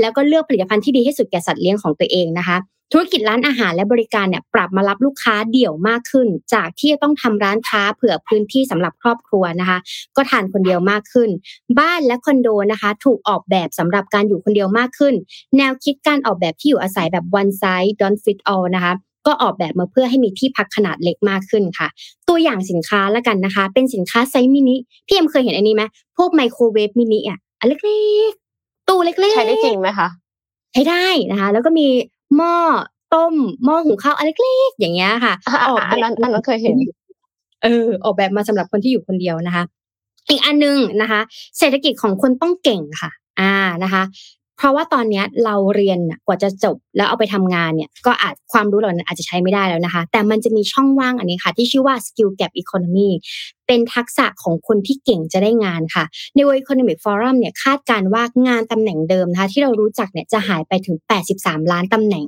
[0.00, 2.56] แล้วก็เลือกผลิตภัณฑ์ที่ดีที่สุดแก่สัตว์เลี้ยงของตัวเองนะคะ
[2.92, 9.78] ธุรกิจร้านอาหารและบริการเนี่ยปรับมารับลูกค้าเดี่ยวมากขึ้น จากที่จะต้องทำร้านค้าเผื่อพื้นที่สำหรับครอบครัวนะคะ
[10.16, 11.30] ก็ทานคนเดียวมากขึ้น
[11.78, 15.14] บ้านและคอนโดนะคะ ถูกออกแบบสำหรับการอยู่คนเดียวมากขึ้น
[15.56, 18.92] แนวคิดการออกแบบที่อยู่อาศัยแบบ one size don't fit all นะคะ
[19.26, 21.88] ก็ออกแบบมาเพื่อให้มีที่พักขนาดเล็กมากขึ้นค่ะ
[22.28, 24.76] ตัวอย่างสินค้าละกันนะคะ เป็นสินค้า size mini
[25.06, 25.82] พี่เอ็มเคยเห็นอันนี้ไหม
[26.16, 30.08] พวกไมโครเวฟมินิอะอันเล็กๆตู้เล็กๆ ใช้ได้จริงไหมคะ
[30.72, 31.86] ใช้ได้นะคะ แล้วก็มี
[32.36, 32.54] หม้อ
[33.14, 36.76] ต้มหม้อหุงข้าวอันเล็กๆอย่างเงี้ยค่ะอะอะอันนั้นอันนั้นเคยเห็น
[37.62, 39.64] เออ ออกแบบมาสำหรับคนที่อยู่คนเดียวนะคะ
[40.30, 41.20] อีกอันนึงนะคะ
[41.58, 43.10] เศรษฐกิจของคนต้องเก่งค่ะ
[43.40, 44.02] อ่านะคะ
[44.56, 53.10] เพราะว่าตอนเนี้ยเราเรียนน่ะกว่าจะจบแล้วเอาไปทำงานเนี่ย ก็อาจความรู้เหล่านั้นอาจจะใช้ไม่ได้แล้วนะคะ แต่มันจะมีช่องว่างอันนี้ค่ะ ที่ชื่อว่า skill gap economy
[53.68, 56.04] เป็นทักษะของคนที่เก่งจะได้งานค่ะ
[56.34, 60.96] ใน World Economic Forum เนี่ยคาดการว่างานตำแหน่งเดิมนะคะที่เรารู้จักเนี่ยจะหายไปถึง
[61.34, 62.24] 83 ล้านตำแหน่ง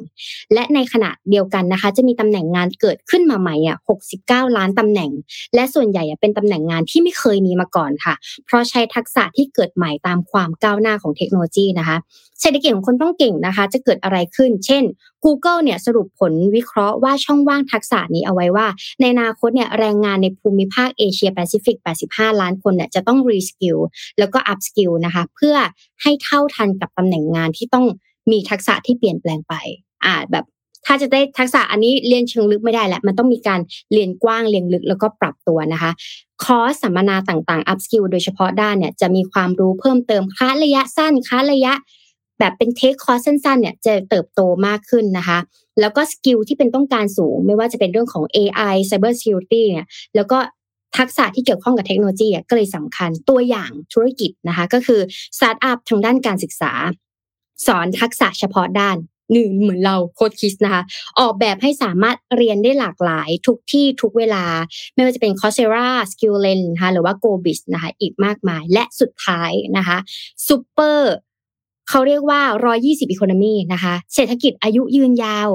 [0.55, 3.79] และในขณะเดียวกันนะคะ จะมีตำแหน่งงานเกิดขึ้นมาใหม่อะ
[4.16, 5.11] 69 ล้านตำแหน่ง
[5.55, 8.14] และส่วนใหญ่อะเป็นตำแหน่งงานที่ไม่เคยมีมาก่อนค่ะ
[8.46, 11.98] เพราะใช้ทักษะที่เกิดใหม่ตามความก้าวหน้าของเทคโนโลยีนะคะ
[12.40, 14.85] เศรษฐกิจของคนต้องเก่งนะคะ จะเกิดอะไรขึ้น เช่น
[15.24, 18.66] Google เนี่ยสรุปผลวิเคราะห์ว่าช่องว่างทักษะนี้เอาไว้ว่า
[19.01, 21.76] ในอนาคตเนี่ยแรงงานในภูมิภาคเอเชียแปซิฟิก
[22.09, 23.78] 85 ล้านคนเนี่ยจะต้อง reskill
[24.18, 25.57] แล้วก็ upskill นะคะเพื่อ
[26.03, 27.86] ให้เท่าทันกับตำแหน่งงานที่ต้อง
[28.30, 29.55] มีทักษะที่เปลี่ยนแปลงไป
[30.05, 30.47] อ่าแบบ
[30.86, 33.61] ถ้าจะได้ทักษะอันนี้เรียนเชิงลึกไม่ได้แหละมันต้องมีการ
[33.92, 35.90] เรียนกว้างเรียนลึกแล้วก็ปรับตัวนะคะ
[36.45, 41.72] คอร์สสัมมนาต่างๆ upskill โดยเฉพาะด้านเนี่ยจะมีความรู้เพิ่มเติมคอร์สระยะสั้นคอร์สระยะ
[42.41, 45.38] แบบเป็น take course สั้นๆเนี่ยจะเติบโตมากขึ้นนะคะ
[45.80, 49.86] แล้วก็ skill ที่เป็นต้องการสูง ไม่ว่าจะเป็นเรื่องของ AI Cyber Security เนี่ย
[50.16, 50.38] แล้วก็
[50.99, 55.01] ทักษะที่เกี่ยวข้องกับเทคโนโลยีก็เลยสำคัญตัวอย่างธุรกิจนะคะ ก็คือ
[55.38, 56.72] สตาร์ทอัพทางด้านการศึกษา
[57.66, 58.97] สอนทักษะเฉพาะด้าน
[59.32, 60.82] หนึ่งเหมือนเราโค้ดคิสนะคะ
[61.20, 64.45] ออกแบบให้สามารถเรียนได้หลากหลายทุกที่ทุกเวลา
[64.95, 69.99] ไม่ว่าจะเป็น Coursera Skilllen นะคะหรือว่า GoBiz นะคะอีกมากมายและสุดท้ายนะคะ
[70.49, 70.99] Super
[71.89, 72.41] เขาเรียกว่า
[72.78, 75.49] 120 Economy นะคะ เศรษฐกิจอายุยืนยาว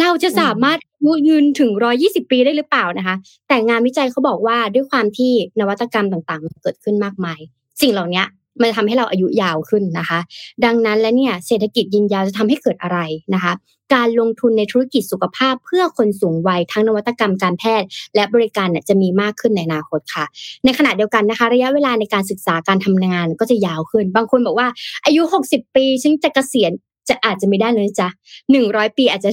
[0.00, 1.70] เราจะสามารถอายุยืนถึง
[2.00, 3.16] 120 ปีได้หรือเปล่านะคะ
[3.48, 7.40] แต่งานวิจัยเขาบอกว่าด้วยความที่นวัตกรรมต่างๆ เกิดขึ้นมากมาย
[7.80, 8.22] สิ่งเหล่านี้
[8.60, 10.20] มันจะทำให้เราอายุยาวขึ้นนะคะ
[10.64, 12.98] ดังนั้นแล้วเนี่ยเศรษฐกิจยืนยาวจะทำให้เกิดอะไร
[13.34, 13.52] นะคะ
[13.94, 20.24] การลงทุนในธุรกิจสุขภาพเพื่อคนสูงวัยทั้งนวัตกรรมการแพทย์ และบริการเนี่ยจะมีมากขึ้นในอนาคตค่ะ
[20.64, 24.68] ในขณะเดียวกันนะคะ ระยะเวลาในการศึกษาการทำงานก็จะยาวขึ้น บางคนบอกว่า
[25.04, 26.72] อายุ 60 ปีฉันจะเกษียณ
[27.12, 28.08] จะอาจจะไม่ได้เลยจ้ะ
[28.50, 29.30] หนึ่งร้อยปีอาจจะ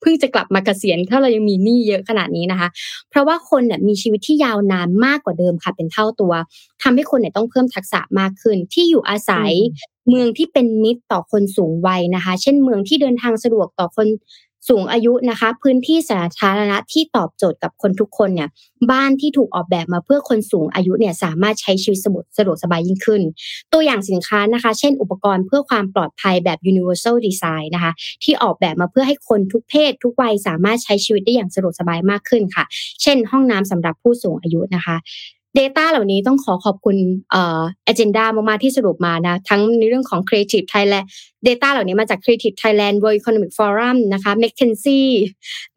[0.00, 2.68] เพิ่งจะกลับมาเกษียณถ้าเรายังมีหนี้เยอะขนาดนี้นะคะ
[3.10, 6.32] เพราะว่าคนเนี่ยมีชีวิตที่ยาวนานมากกว่าเดิมค่ะเป็นเท่าตัว
[6.82, 9.52] ทำให้คนเนี่ยต้องเพิ่มทักษะมากขึ้น ที่อยู่อาศัย
[10.08, 14.06] เมืองที่เป็นมิตรต่อคนสูงวัยนะคะ เช่นเมืองที่เดินทางสะดวกต่อคน
[14.68, 18.48] สูงอายุนะคะ พื้นที่สาธารณะที่ตอบโจทย์กับคนทุกคนเนี่ย
[18.90, 23.22] บ้านที่ถูกออกแบบมาเพื่อคนสูงอายุเนี่ยสามารถใช้ชีวิตสะดวกสะดวกสบายยิ่งขึ้น
[23.72, 27.92] ตัวอย่างสินค้านะคะ เช่น อุปกรณ์เพื่อความปลอดภัยแบบ universal design นะคะ
[28.22, 32.64] ที่ออกแบบมาเพื่อให้คนทุกเพศ ทุกวัยสามารถใช้ชีวิตได้อย่างสะดวกสบายมากขึ้นค่ะ
[33.02, 34.96] เช่น ห้องน้ำสำหรับผู้สูงอายุนะคะ
[35.58, 36.96] Data เหล่านี้ต้องขอขอบคุณ
[37.30, 41.06] เอ่อ agenda มากๆที่สรุปมานะ ทั้งในเรื่องของ Creative Thailand
[41.46, 45.04] Data เหล่านี้มาจาก Creative Thailand World Economic Forum นะคะ McKinsey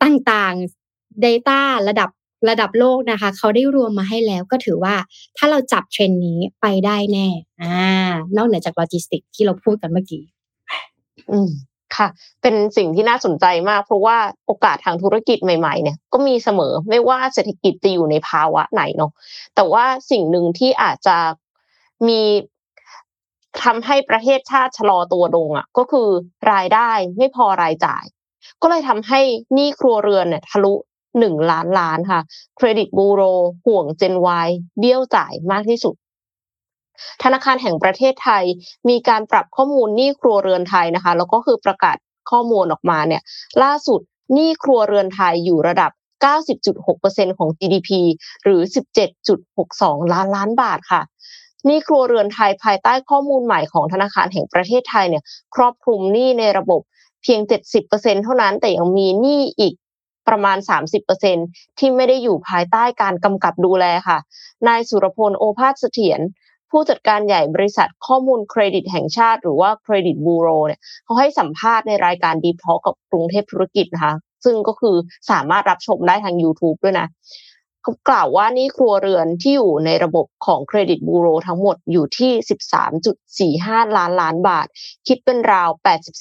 [0.04, 1.60] ต่างๆ Data
[1.90, 2.10] ระดับ
[2.50, 4.96] ระดับโลกนะคะ เขาได้รวมมาให้แล้วก็ถือว่า
[5.38, 7.28] ถ้าเราจับเทรนนี้ไปได้แน่
[7.62, 10.24] อ่านอกเหนือจากโลจิสติกที่เราพูดกันเมื่อกี้
[11.32, 11.50] อืม
[11.98, 12.08] ค่ะ
[12.42, 14.18] เป็นสิ่งที่น่าสนใจมากเพราะว่า
[14.48, 19.12] โอกาสทางธุรกิจใหม่ๆเนี่ยก็มีเสมอไม่ว่าเศรษฐกิจจะอยู่ในภาวะไหนเนาะ
[19.56, 21.18] แต่ว่าสิ่งหนึ่งที่อาจจะ
[22.08, 22.22] มี
[23.64, 26.10] ทำให้ประเทศชาติชะลอตัวลงอะ ก็คือ
[26.52, 28.06] รายได้ไม่พอรายจ่าย
[28.62, 29.22] ก็เลยทำให้
[29.54, 30.74] หนี้ครัวเรือนเนี่ยทะลุ
[31.20, 32.22] หนึ่งล้านล้านค่ะ
[32.58, 33.22] เครดิตบูโร
[33.66, 34.28] ห่วงเจนว
[34.80, 35.96] เบี้ยวจ่ายมากที่สุด
[37.24, 38.44] ธนาคารแห่งประเทศไทย
[38.90, 41.98] มีการปรับข้อมูลหนี้ครัวเรือนไทยนะคะ แล้วก็คือประกาศ
[42.32, 43.22] ข้อมูลออกมาเนี่ย
[43.64, 44.00] ล่าสุด
[44.34, 45.92] หนี้ครัวเรือนไทยอยู่ระดับ
[46.64, 47.90] 90.6%ของ GDP
[48.44, 48.62] หรือ
[49.38, 51.02] 17.62 ล้านล้านบาทค่ะ
[51.66, 55.24] หนี้ครัวเรือนไทยภายใต้ข้อมูลใหม่ของธนาคารแห่งประเทศไทยเนี่ย
[55.56, 56.82] ครอบคลุมหนี้ในระบบ
[57.24, 57.40] เพียง
[57.82, 59.74] 70%เท่านั้น แต่ยังมีหนี้อีก
[60.28, 60.58] ประมาณ
[61.18, 64.18] 30%ที่ไม่ได้อยู่ภายใต้การกำกับดูแลค่ะ
[64.68, 66.20] นายสุรพลโอภาสเสถียร
[66.72, 74.14] ผู้จัดการใหญ่บริษัทข้อมูลเครดิตแห่งชาติ หรือว่าเครดิตบูโรเนี่ยเขาให้สัมภาษณ์ในรายการดีพอกับกรุงเทพธุรกิจนะคะ
[74.46, 74.96] ซึ่งก็คือ
[75.32, 77.08] สามารถรับชมได้ทาง YouTube ด้วยนะ
[77.84, 82.32] เขากล่าวว่านี่ครัวเรือนที่อยู่ในระบบของเครดิตบูโรทั้งหมดอยู่ที่
[83.56, 84.68] 13.45 ล้านล้านบาท
[85.08, 85.70] คิดเป็นราว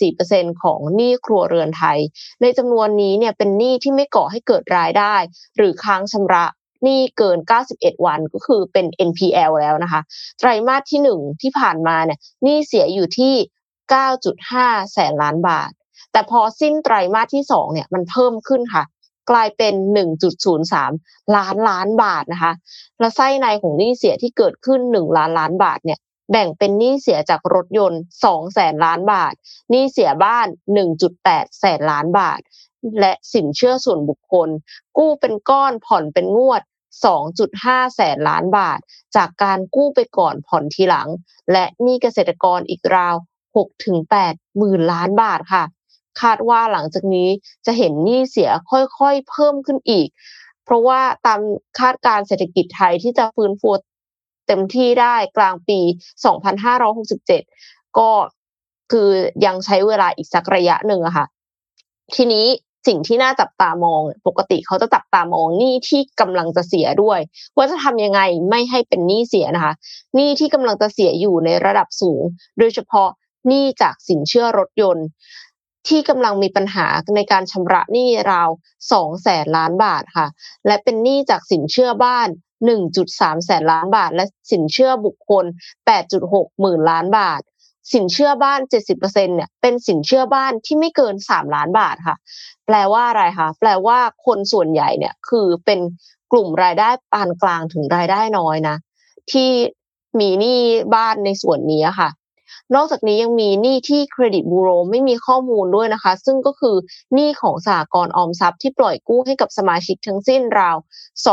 [0.05, 1.99] 84%ของหนี้ครัวเรือนไทย
[2.43, 5.15] ในจำนวนนี้เนี่ยเป็นหนี้ที่ไม่ก่อให้เกิดรายได้
[5.57, 6.45] หรือค้างชำระ
[6.83, 7.39] หนี้เกิน
[7.73, 10.01] 91 วันก็คือเป็น NPL แล้วนะคะ
[10.39, 13.35] ไตรมาสที่ 1 ที่ผ่านมาเนี่ยหนี้เสียอยู่ที่
[14.13, 15.71] 9.5 แสนล้านบาท
[16.13, 18.85] แต่พอสิ้นไตรมาสที่ 2 เนี่ยมันเพิ่มขึ้นค่ะ
[19.31, 19.75] กลายเป็น
[20.55, 22.53] 1.03 ล้านล้านบาทนะคะ
[23.01, 25.99] และไส้ในของหนี้เสียที่เกิดขึ้น 1 ล้านล้านบาทเนี่ย
[26.31, 29.35] แบ่งเป็นหนี้เสียจากรถยนต์2แสนล้านบาท
[29.71, 30.47] หนี้เสียบ้าน
[31.03, 32.41] 1.8 แสนล้านบาท
[33.01, 34.49] และสินเชื่อส่วนบุคคล
[34.99, 36.63] กู้เป็นก้อนผ่อนเป็นงวด
[37.29, 38.79] 2.5 แสนล้านบาท
[39.17, 41.09] จากการกู้ไปก่อนผ่อนทีหลัง
[41.53, 43.17] และหนี้เกษตรกรอีกราว
[43.87, 45.65] 6-8 หมื่นล้านบาทค่ะ
[46.21, 47.29] คาดว่าหลังจากนี้
[47.67, 50.09] จะเห็นหนี้เสียค่อยๆเพิ่มขึ้นอีก
[50.65, 51.41] เพราะว่าตาม
[51.79, 53.71] คาดการเศรษฐกิจไทยที่จะฟื้นฟู
[54.47, 55.81] เต็มที่ได้กลางปี
[56.89, 58.11] 2567 ก็
[58.93, 59.09] คือ
[59.47, 61.27] ยังใช้เวลาอีกสักระยะหนึ่งอะค่ะ
[62.15, 62.47] ทีนี้
[62.87, 67.21] สิ่งที่น่าจับตามอง ปกติเขาจะจับตามองหนี้ที่กำลังจะเสียด้วย
[67.57, 68.21] ว่าจะทำยังไง
[68.51, 69.75] ไม่ให้เป็นหนี้เสียนะคะ
[70.15, 72.23] หนี้ที่กำลังจะเสียอยู่ในระดับสูง
[72.59, 73.09] โดยเฉพาะ
[73.49, 75.07] หนี้จากสินเชื่อรถยนต์
[75.89, 78.51] ที่กำลังมีปัญหาในการชำระหนี้ราว
[78.87, 80.29] 2แสนล้านบาทค่ะ
[80.67, 82.29] และเป็นหนี้จากสินเชื่อบ้าน
[82.87, 85.45] 1.3 แสนล้านบาท และสินเชื่อบุคคล
[86.03, 87.41] 8.6 หมื่นล้านบาท
[87.93, 92.17] สินเชื่อบ้าน 70%เนี่ยเป็นสินเชื่อบ้านที่ไม่เกิน 3 ล้านบาทค่ะ
[92.67, 95.81] แปลว่าอะไรคะแปลว่าคนส่วนใหญ่เนี่ยคือเป็น
[96.33, 98.77] กลุ่มรายได้ปานกลางถึงรายได้น้อยนะ
[99.33, 99.51] ที่
[100.21, 100.61] มีหนี้
[100.95, 102.11] บ้านในส่วนนี้ค่ะ
[102.75, 106.77] นอกจากนี้ยังมีหนี้ที่เครดิตบูโรไม่มีข้อมูลด้วยนะคะ ซึ่งก็คือ
[107.15, 110.77] หนี้ของสหกรณ์ออมทรัพย์ที่ปล่อยกู้ให้กับสมาชิกทั้งสิ้นราว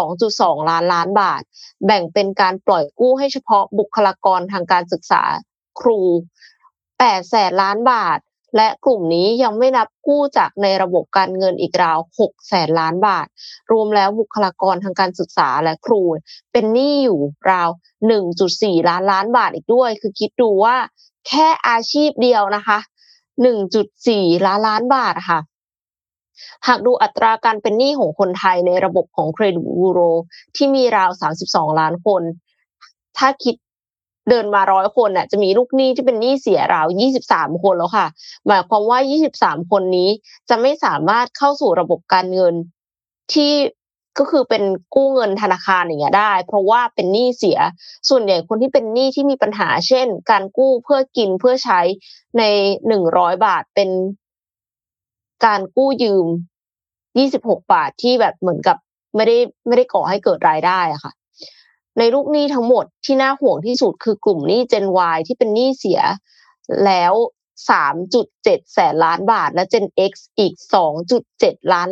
[0.06, 1.41] 2.2 ล้านล้านบาท
[1.86, 5.24] แบ่งเป็นการปล่อยกู้ให้เฉพาะบุคลากรทางการศึกษา
[5.80, 5.99] ครู
[6.65, 8.19] 8แสนล้านบาท
[8.55, 13.28] และกลุ่มนี้ยังไม่นับกู้จากในระบบการเงินอีกราว6แสนล้านบาท
[13.71, 16.01] รวมแล้วบุคลากรทางการศึกษาและครู
[16.51, 17.19] เป็นหนี้อยู่
[17.51, 17.69] ราว
[18.30, 20.76] 1.4 ล้านล้านบาทอีกด้วย คือคิดดูว่า
[21.28, 22.78] แค่อาชีพเดียวนะคะ
[23.63, 25.39] 1.4 ล้านล้านบาทค่ะ
[26.67, 29.99] หากดูอัตราการเป็นหนี้ของคนไทยในระบบของเครดิตบูโร
[30.55, 31.09] ที่มีราว
[31.45, 32.23] 32 ล้านคน
[33.17, 33.55] ถ้าคิด
[34.30, 36.88] เดินมาร้อยคนน่ะจะมีลูกหนี้ที่เป็นหนี้เสียราว
[37.26, 38.07] 23คนแล้วค่ะ
[38.47, 38.99] หมายความว่า
[39.36, 40.09] 23คนนี้
[40.49, 42.55] จะไม่สามารถเข้าสู่ระบบการเงิน
[43.34, 43.53] ที่
[44.19, 44.63] ก็คือเป็น
[44.95, 47.59] กู้เงินธนาคารอย่างเงี้ยได้ เพราะว่าเป็นหนี้เสีย
[48.09, 51.82] ส่วนใหญ่คนที่เป็นหนี้ที่มีปัญหา เช่น การกู้เพื่อกินเพื่อใช้
[52.38, 52.43] ใน
[52.93, 53.89] 100บาทเป็น
[55.45, 56.28] การกู้ยืม
[57.17, 58.78] 26บาทที่แบบเหมือนกับ
[59.15, 61.11] ไม่ได้ไม่ได้ก่อให้เกิดรายได้อะค่ะ
[61.97, 64.85] ในลูกหนี้ทั้งหมดที่น่าห่วงที่สุดคือกลุ่มหนี้ Gen
[65.15, 66.01] Y ที่เป็นหนี้เสีย
[66.85, 67.13] แล้ว
[67.93, 70.53] 3.7แสนล้านบาท และ Gen X อีก
[71.13, 71.89] 2.7ล้าน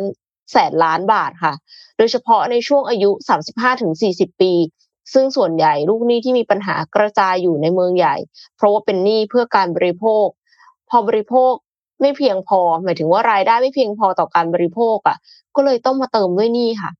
[0.52, 1.54] แสนล้านบาทค่ะ
[1.98, 3.10] โดยเฉพาะในช่วงอายุ
[3.74, 4.52] 35-40 ปี
[5.12, 8.16] ซึ่งส่วนใหญ่ลูกหนี้ที่มีปัญหากระจายอยู่ในเมืองใหญ่
[8.56, 10.26] เพราะว่าเป็นหนี้เพื่อการบริโภค
[10.90, 11.52] พอบริโภค
[12.00, 15.16] ไม่เพียงพอ หมายถึงว่ารายได้ไม่เพียงพอต่อการบริโภคอะ
[15.56, 16.90] ก็เลยต้องมาเติมด้วยหนี้ค่ะ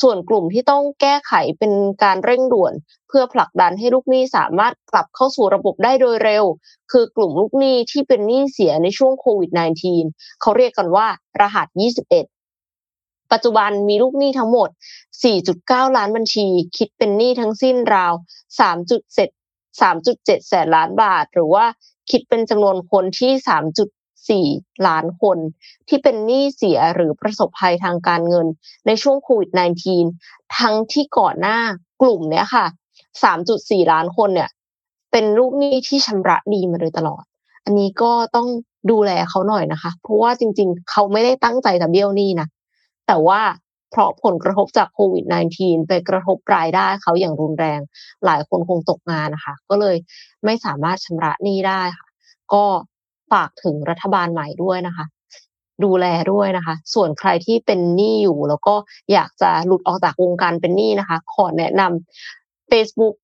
[0.00, 1.72] ส่วนกลุ่มที่ต้องแก้ไขเป็น
[2.02, 2.72] การเร่งด่วน
[3.08, 6.44] เพื่อผลักดันให้ลูกหนี้สามารถกลับเข้าสู่ระบบได้โดยเร็ว
[6.92, 9.50] คือกลุ่มลูกหนี้ที่เป็นหนี้เสียในช่วงโควิด
[9.96, 11.06] -19 เขาเรียกกันว่า
[11.40, 11.66] รหัส
[12.28, 14.68] 21ปัจจุบันมีลูกหนี้ทั้งหมด
[15.32, 18.12] 4.9 ล้านบัญชี คิดเป็นหนี้ทั้งสิ้นราว
[18.60, 21.64] 3.7 3.7 แสนล้านบาท หรือว่า
[22.10, 23.32] คิดเป็นจำนวนคนที่
[24.36, 25.38] 4 ล้านคน
[25.88, 28.46] ที่เป็นหนี้เสียหรือประสบภัยทางการเงิน
[28.86, 29.50] ในช่วงโควิด
[30.02, 31.58] -19 ทั้งที่ก่อนหน้า
[32.02, 32.66] กลุ่มเนี้ยค่ะ
[33.28, 34.50] 3.4 ล้านคนเนี่ย
[35.12, 37.24] เป็นลูกหนี้ที่ชำระดีมาโดยตลอด
[37.64, 38.48] อันนี้ก็ต้อง
[38.90, 42.48] ดูแลเขาหน่อยนะคะ เพราะว่าจริง ๆ เขาไม่ได้ตั้งใจจะเบี้ยวหนี้นะ
[43.06, 43.40] แต่ว่า
[43.90, 45.24] เพราะผลกระทบจากโควิด
[45.56, 47.80] -19 ไปกระทบรายได้เขาอย่างรุนแรง
[48.24, 49.96] หลายคนคงตกงานนะคะ ก็เลย
[50.44, 52.08] ไม่สามารถชำระหนี้ได้ค่ะ
[52.52, 52.64] ก็
[53.30, 55.06] ฝากถึงรัฐบาลใหม่ด้วยนะคะ
[55.84, 58.74] ดูแลด้วยนะคะ ส่วนใครที่เป็นหนี้อยู่ แล้วก็
[59.12, 63.14] อยากจะหลุดออกจากวงการเป็นหนี้นะคะ ขอแนะนำ Facebook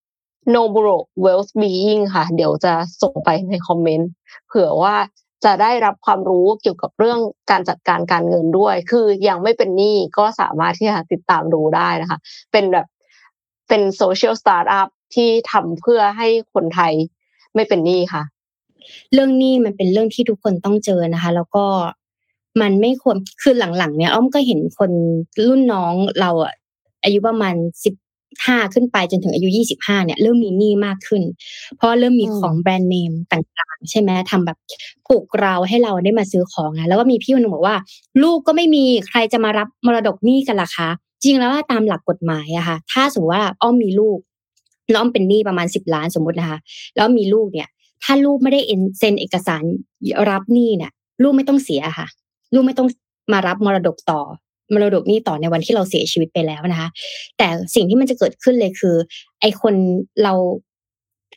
[0.55, 4.11] No b r o Wealth Being ค่ะ เดี๋ยวจะส่งไปในคอมเมนต์
[4.47, 4.97] เผื่อว่า
[5.45, 12.19] จะได้รับความรู้เกี่ยวกับเรื่องการจัดการการเงินด้วย คือยังไม่เป็นหนี้ก็สามารถที่จะติดตามดูได้นะคะ
[12.53, 12.87] เป็นแบบ
[13.69, 16.93] เป็น social startup ที่ทำเพื่อให้คนไทย
[17.55, 18.23] ไม่เป็นหนี้ค่ะ
[19.13, 21.65] เรื่องหนี้มันเป็นเรื่องที่ทุกคนต้องเจอนะคะ แล้วก็
[22.61, 24.91] มันไม่ควรคือหลังๆ เนี่ยอ้อมก็เห็นคน
[25.47, 26.55] รุ่นน้องเราอะ
[27.05, 27.55] อายุประมาณ
[27.85, 27.95] สิบ
[28.47, 31.23] ห้าขึ้นไปจนถึงอายุยี่สิบห้าเนี่ยเริ่มมีหนี้มากขึ้น
[31.77, 34.59] เพราะเริ่มมีของแบรนด์เนมต่างๆ ใช่ไหมทำแบบ
[35.07, 37.77] ผูกเราให้เราได้มาซื้อของอะแล้วก็มีพี่คนนึงบอกว่า
[38.23, 40.89] ลูกก็ไม่มีใครจะมารับมรดกหนี้กันล่ะคะ
[41.23, 44.19] จริงแล้วว่าตามหลักกฎหมายอะค่ะ ถ้าสมมติว่าอ้อมมีลูก
[44.91, 46.59] แล้วอ้อมเป็นหนี้ประมาณสิบล้านสมมตินะคะ
[46.97, 47.69] แล้วมีลูกเนี่ย
[48.03, 48.61] ถ้าลูกไม่ได้
[48.99, 49.65] เซ็นเอกสาร
[50.31, 50.93] รับหนี้เนี่ย
[51.23, 52.07] ลูกไม่ต้องเสียค่ะ
[52.55, 52.89] ลูกไม่ต้อง
[53.33, 54.21] มารับมรดกต่อ
[54.75, 56.89] มรดกหนี้ต่อในวันที่เราเสียชีวิตไปแล้วนะคะ
[57.39, 58.97] แต่สิ่งที่มันจะเกิดขึ้นเลยคือ
[59.41, 59.75] ไอคน
[60.23, 60.33] เรา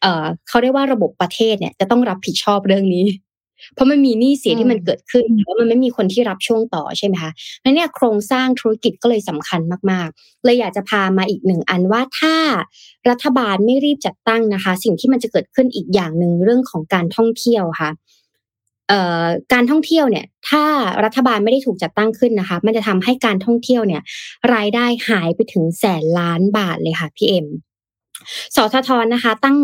[0.01, 3.05] เอ่อเขาเรียกว่าระบบประเทศเนี่ย จะต้องรับผิดชอบเรื่องนี้
[3.73, 7.31] เพราะมันมีหนี้เสียที่มันเกิดขึ้นแต่ว่ามันไม่มีคนที่รับช่วงต่อใช่ไหมคะ
[7.63, 12.35] นั้นเนี่ยโครงสร้างธุรกิจก็เลยสำคัญมากๆ เลยอยากจะพามาอีกหนึ่งอันว่าถ้า
[13.09, 17.91] รัฐบาลไม่รีบจัดตั้งนะคะ สิ่งที่มันจะเกิดขึ้นอีกอย่างหนึ่งเรื่องของการท่องเที่ยวค่ะ
[18.89, 20.63] เอ่อการท่องเที่ยวเนี่ย ถ้า
[21.03, 24.01] รัฐบาลไม่ได้ถูกจัดตั้งขึ้นนะคะ มันจะทำให้การท่องเที่ยวเนี่ย
[24.53, 27.47] รายได้หายไปถึงแสนล้านบาทเลยค่ะพี่เอ็ม
[28.55, 29.57] สททนะคะ ตั้ง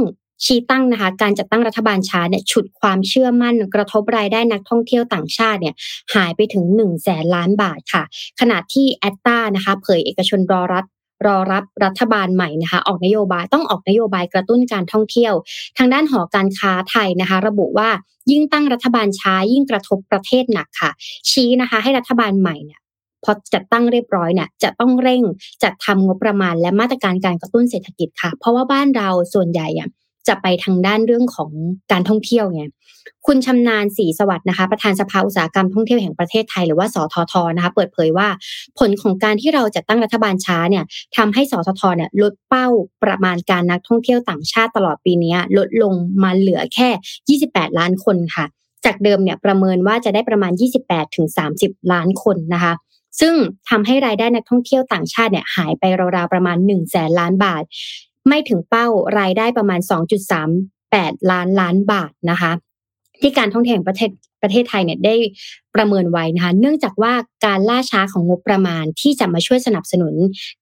[0.45, 5.75] ชี้ตั้งนะคะ การจัดตั้งรัฐบาลช้าเนี่ยฉุดความเชื่อมั่นกระทบรายได้นักท่องเที่ยวต่างชาติเนี่ย
[6.15, 8.03] หายไปถึง1นึ่งแสนล้านบาทค่ะ
[8.39, 10.85] ขณะที่แอตตานะคะเผยเอกชนรอรัฐ
[11.25, 15.33] รอรับรัฐบาลใหม่นะคะ ออกนโยบายต้องออกนโยบายกระตุ้นการท่องเที่ยว
[15.77, 17.89] ทางด้านหอการค้าไทยนะคะ ระบุว่า
[18.31, 20.91] ยิ่งตั้งรัฐบาลช้ายิ่งกระทบประเทศหนักค่ะ
[21.29, 22.79] ชี้นะคะให้รัฐบาลใหม่เนี่ย
[23.23, 25.21] พอจัดตั้งเรียบร้อยเนี่ยจะต้องเร่ง
[25.63, 29.89] จัดทำงบประมาณและมาตรการการกระตุ้นเศรษฐกิจค่ะ เพราะว่าบ้านเราส่วนใหญ่อะ
[30.27, 31.51] จะไปทางด้านเรื่องของ
[31.91, 32.63] การท่องเที่ยวไง
[33.27, 38.27] คุณชำนาญศรีสวัสดิ์นะคะประธานสภาอุตสาหกรรมท่องเที่ยวแห่งประเทศไทยหรือว่าสททนะคะเปิดเผยว่า
[38.79, 40.83] ผลของการที่เราจัดตั้งรัฐบาลช้าเนี่ย
[41.17, 42.67] ทำให้สททเนี่ยลดเป้า
[43.03, 45.93] ประมาณการนักท่องเที่ยวต่างชาติตลอดปีนี้ลดลง
[46.23, 48.45] มาเหลือแค่ 28 ล้านคนค่ะ
[48.85, 50.51] จากเดิมเนี่ยประเมินว่าจะได้ประมาณ
[50.83, 51.27] 28ถึง
[51.59, 52.73] 30 ล้านคนนะคะ
[53.19, 53.33] ซึ่ง
[53.69, 55.83] ทำให้รายได้นักท่องเที่ยวต่างชาติเนี่ยหายไป
[56.15, 57.63] ราวๆประมาณ1แสนล้านบาท
[58.27, 58.87] ไม่ถึงเป้า
[59.19, 59.79] รายได้ประมาณ
[60.55, 62.51] 2.38 ล้านล้านบาทนะคะ
[63.21, 64.09] ที่การท่องเที่ยวแห่งประเทศ
[64.43, 65.15] ประเทศไทยเนี่ยได้
[65.75, 67.13] ประเมินไว้นะคะเนื่องจากว่า
[67.45, 70.13] การล่าช้าของงบประมาณที่จะมาช่วยสนับสนุน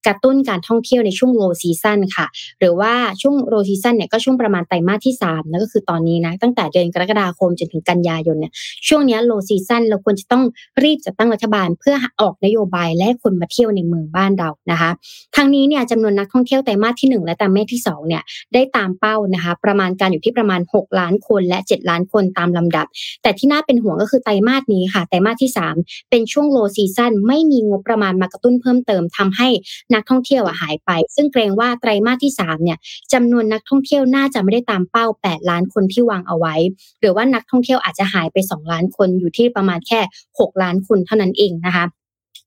[0.06, 2.26] กระตุ้นการท่องเที่ยวในช่วงโลซีซันค่ะ
[2.60, 8.54] หรือว่าช่วง low season เนี่ยก็ช่วงประมาณไตรมาสที่3นั่นก็คือตอนนี้นะตั้งแต่เดือนกรกฎาคมจนถึงกันยายนเนี่ย
[8.88, 10.44] ช่วงนี้ low season เราควรจะต้อง
[10.84, 14.92] รีบจัดตั้งรัฐบาลเพื่อออกนโยบายและคนมาเที่ยวในเมืองบ้านเรานะคะ
[15.36, 18.24] ทางนี้เนี่ยจำนวนนักท่องเที่ยวไตรมาสที่ 1 และไตรมาสที่2เนี่ย
[18.54, 22.86] ได้ตามเป้านะคะประมาณการอยู่ที่ประมาณ 6 ล้านคนและ 7 ล้านคนตามลำดับ
[23.24, 29.49] แต่ที่น่าเป็นห่วงก็คือไตรมาสนี้ค่ะไตรมาสที่ 3 เป็นช่วง low season ไม่มีงบประมาณมากระตุ้นเพิ่มเติมทำให้
[29.93, 32.78] นักท่องเที่ยวหายไป ซึ่งเกรงว่าไตรมาสที่3เนี่ย
[33.13, 36.55] จำนวนนักท่องเที่ยวน่าจะไม่ได้ตามเป้า 8 ล้านคนที่วางเอาไว้
[36.99, 39.99] หรือว่านักท่องเที่ยวอาจจะหายไป 2 ล้านคนอยู่ที่ประมาณแค่
[40.39, 41.86] 6 ล้านคนเท่านั้นเองนะคะ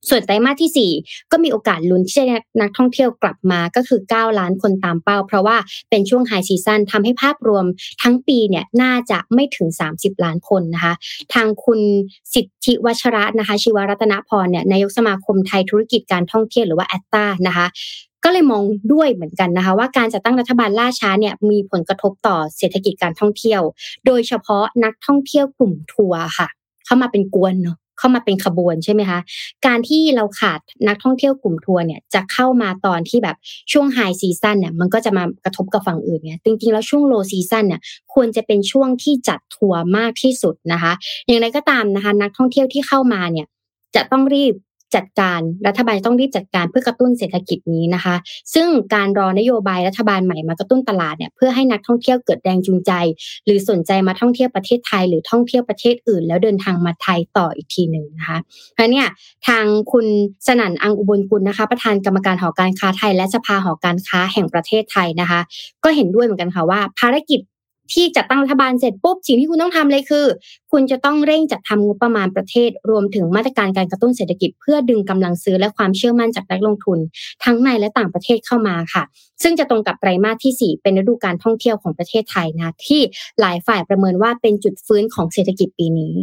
[0.09, 2.25] ส่วนไตรมาสที่ 4 ก็มีโอกาสลุ้นที่จะ
[2.61, 5.57] นักท่องเที่ยวกลับมาก็คือ 9 ล้านคนตามเป้า เพราะว่า
[5.91, 7.65] เป็นช่วงไฮซีซันทำให้ภาพรวม
[8.03, 10.95] ทั้งปีเนี่ยน่าจะไม่ถึง 30 ล้านคนนะคะ
[11.35, 11.81] ทางคุณ
[12.35, 17.67] สิทธิวัชระนะคะ ชีวรัตนพรเนี่ยนายกสมาคมไทยธุรกิจการท่องเที่ยวหรือว่าแอตตานะคะ
[18.25, 23.61] ก็เลยมองด้วยเหมือนกันนะคะ ว่าการจัดตั้งรัฐบาลล่าช้าเนี่ยมีผลกระทบต่อเศรษฐกิจการท่องเที่ยว
[24.07, 26.49] โดยเฉพาะนักท่องเที่ยวกลุ่มทัวร์ค่ะ
[26.85, 29.19] เข้ามาเป็นขบวนเนาะ เข้ามาเป็นขบวนใช่ไหมคะ
[29.67, 33.37] การที่เราขาดนักท่องเที่ยวกลุ่มทัวร์เนี่ยจะเข้ามาตอนที่แบบ
[33.73, 37.81] ช่วง high season เนี่ยมันก็จะมากระทบกับฝั่งอื่นเนี่ยจริงๆแล้วช่วง low season เนี่ย
[38.15, 40.93] ควรจะเป็นช่วงที่จัดทัวร์มากที่สุดนะคะ
[41.27, 43.47] อย่างไรก็ตามนะคะ นักท่องเที่ยวที่เข้ามาเนี่ย
[43.95, 44.55] จะต้องรีบ
[44.97, 48.15] จัดการรัฐบาลต้องรีบจัดการเพื่อกระตุ้นเศรษฐกิจนี้นะคะ
[48.55, 52.93] ซึ่งการรอนโยบายรัฐบาลใหม่มากระตุ้นตลาดเนี่ยเพื่อให้นักท่องเที่ยวเกิดแรงจูงใจ
[53.45, 58.39] หรือสนใจมาท่องเที่ยวประเทศไทย หรือท่องเที่ยวประเทศอื่น แล้วเดินทางมาไทยต่ออีกทีหนึ่งนะคะ
[58.75, 59.07] เพราะเนี่ย
[59.49, 60.07] ทางคุณ
[60.47, 65.41] สนั่นอังอุบลกุลนะคะ ประธานกรรมการหอการค้าไทย และสภาหอการค้าแห่งประเทศไทยนะคะ
[65.85, 67.41] ก็เห็นด้วยเหมือนกันค่ะว่า ภารกิจ
[67.93, 70.27] ที่จัดตั้งรัฐบาลเสร็จปุ๊บสิ่งที่คุณต้องทำเลยคือ
[70.73, 76.99] คุณจะต้องเร่งจัดทำงบประมาณประเทศ รวมถึงมาตรการการกระตุ้นเศรษฐกิจ เพื่อดึงกำลังซื้อและความเชื่อมั่นจากนักลงทุน
[77.45, 79.03] ทั้งในและต่างประเทศเข้ามาค่ะ
[79.43, 83.01] ซึ่งจะตรงกับไตรมาสที่ 4 เป็นฤดูการท่องเที่ยวของประเทศไทยนะที่
[83.41, 86.15] หลายฝ่ายประเมินว่าเป็นจุดฟื้นของเศรษฐกิจปีนี้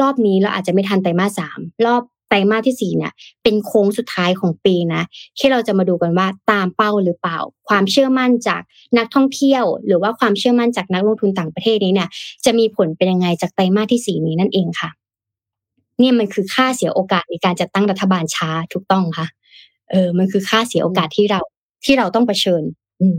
[0.00, 3.12] รอบนี้เราอาจจะไม่ทันไตรมาสสามรอบ ไตรมาสที่สี่เนี่ย
[3.42, 5.02] เป็นโค้งสุดท้ายของปีนะ
[5.38, 8.62] ที่เราจะมาดูกันว่าตามเป้าหรือเปล่า ความเชื่อมั่นจาก
[8.98, 12.08] นักท่องเที่ยว หรือว่าความเชื่อมั่นจากนักลงทุนต่างประเทศนี้เนี่ย
[12.44, 14.90] จะมีผลเป็นยังไงจากไตรมาสที่สี่นี้นั่นเองค่ะ
[15.98, 19.26] เนี่ยมันคือค่าเสียโอกาสในการจัดตั้งรัฐบาลช้าถูกต้องค่ะ
[19.90, 21.40] เออ มันคือค่าเสียโอกาสที่เรา
[21.84, 22.62] ที่เราต้องเผชิญ
[23.00, 23.18] อืม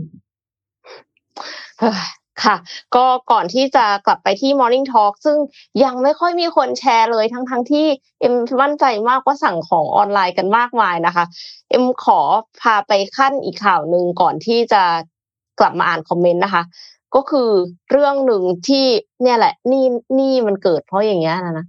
[2.44, 2.56] ค่ะ
[2.94, 5.38] ก็ก่อนที่จะกลับไปที่ Morning Talk ซึ่ง
[5.84, 7.86] ยังไม่ค่อยมีคนแชร์เลยทั้งทั้งที่
[8.20, 11.24] เอ็มมั่นใจมากว่าสั่งของออนไลน์กันมากมายนะคะ
[11.70, 12.20] เอ็มขอ
[12.60, 14.82] พาไปขั้นอีกข่าวหนึ่งก่อนที่จะ
[15.60, 16.62] กลับมาอ่านคอมเมนต์นะคะ
[17.14, 17.50] ก็คือ
[17.90, 18.86] เรื่องหนึ่งที่
[19.22, 19.84] เนี่ยแหละนี่
[20.18, 21.66] นี่มันเกิดเพราะอย่างเงี้ยนะนะ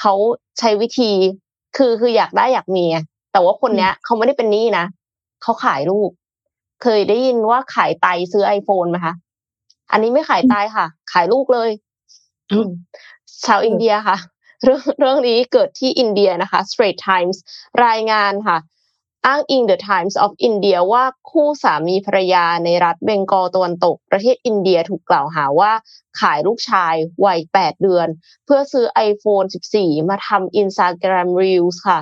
[0.00, 0.14] เขา
[0.58, 1.10] ใช้วิธี
[1.76, 2.84] คือคืออยากได้อยากมี
[3.32, 4.84] แต่ว่าคนเนี้ยเขาไม่ได้เป็นหนี้นะ
[5.42, 6.10] เขาขายลูก
[6.82, 9.14] เคยได้ยินว่าขายไตซื้อไอโฟนไหมคะ
[9.90, 11.70] อันนี้ไม่ขายตายค่ะ ขายลูกเลย
[13.44, 14.16] ชาวอินเดียค่ะ
[14.64, 17.36] เรื่องเรื่องนี้เกิดที่อินเดียนะคะ Straight Times
[17.84, 18.58] รายงานค่ะ
[19.26, 25.72] อ้างอิง The Times of India ว่าคู่สามีภรรยาในรัฐเบงกอลตะวันตก ประเทศอินเดียถูกกล่าวหาว่า
[26.20, 28.08] ขายลูกชายวัย 8 เดือน
[28.44, 31.98] เพื่อซื้อ iPhone 14 มาทำ Instagram Reels ค่ะ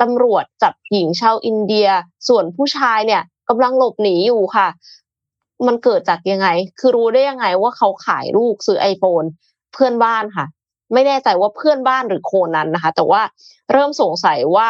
[0.00, 1.88] ตำรวจจับหญิงชาวอินเดีย
[2.28, 4.68] ส่วนผู้ชายเนี่ยกำลังหลบหนีอยู่ค่ะ
[5.66, 6.48] มันเกิดจากยังไง
[6.78, 9.22] คือรู้ได้ยังไงว่าเขาขายลูกซื้อไอโฟน
[9.72, 10.46] เพื่อนบ้านค่ะ
[10.92, 13.22] ไม่แน่ใจว่าเพื่อนบ้านหรือโคนั้นนะคะ แต่ว่า
[13.72, 14.68] เริ่มสงสัยว่า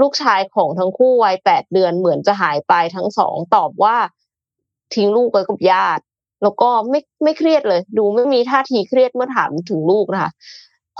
[0.00, 3.96] ลูกชายของทั้งคู่วัยแปดเดือนเหมือนจะหายไปทั้งสองตอบว่า
[4.94, 6.02] ทิ้งลูกไว้กับญาติ
[6.42, 10.32] แล้วก็ไม่ไม่เครียดเลย ดูไม่มีท่าทีเครียดเมื่อถามถึงลูกนะคะ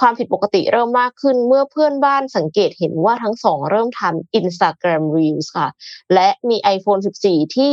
[0.01, 5.69] ความผิดปกติเริ่มมากขึ้นเมื่อเพื่อนบ้านสังเกตเห็นว่าทั้งสองเริ่มทำ Instagram Reels ค่ะ
[6.15, 7.73] และมี iPhone 14 ที่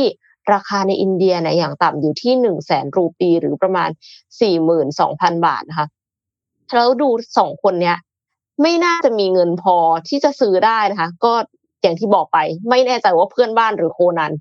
[0.52, 3.90] ราคาในอินเดียเนี่ยอย่างต่ำอยู่ที่หนึ่งแสนรูปีหรือประมาณ
[4.40, 5.86] สี่หมื่นสองพันบาทนะคะ
[6.74, 7.96] แล้วดูสองคนเนี้ย
[8.62, 9.76] ไม่น่าจะมีเงินพอ
[10.08, 11.32] ที่จะซื้อได้นะคะ ก็
[11.86, 14.32] อย่างที่บอกไป ไม่แน่ใจว่าเพื่อนบ้านหรือโคนัน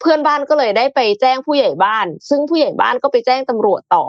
[0.00, 4.04] เพื่อนบ้านก็เลยได้ไปแจ้งผู้ใหญ่บ้าน ซึ่งผู้ใหญ่บ้านก็ไปแจ้งตำรวจต่อ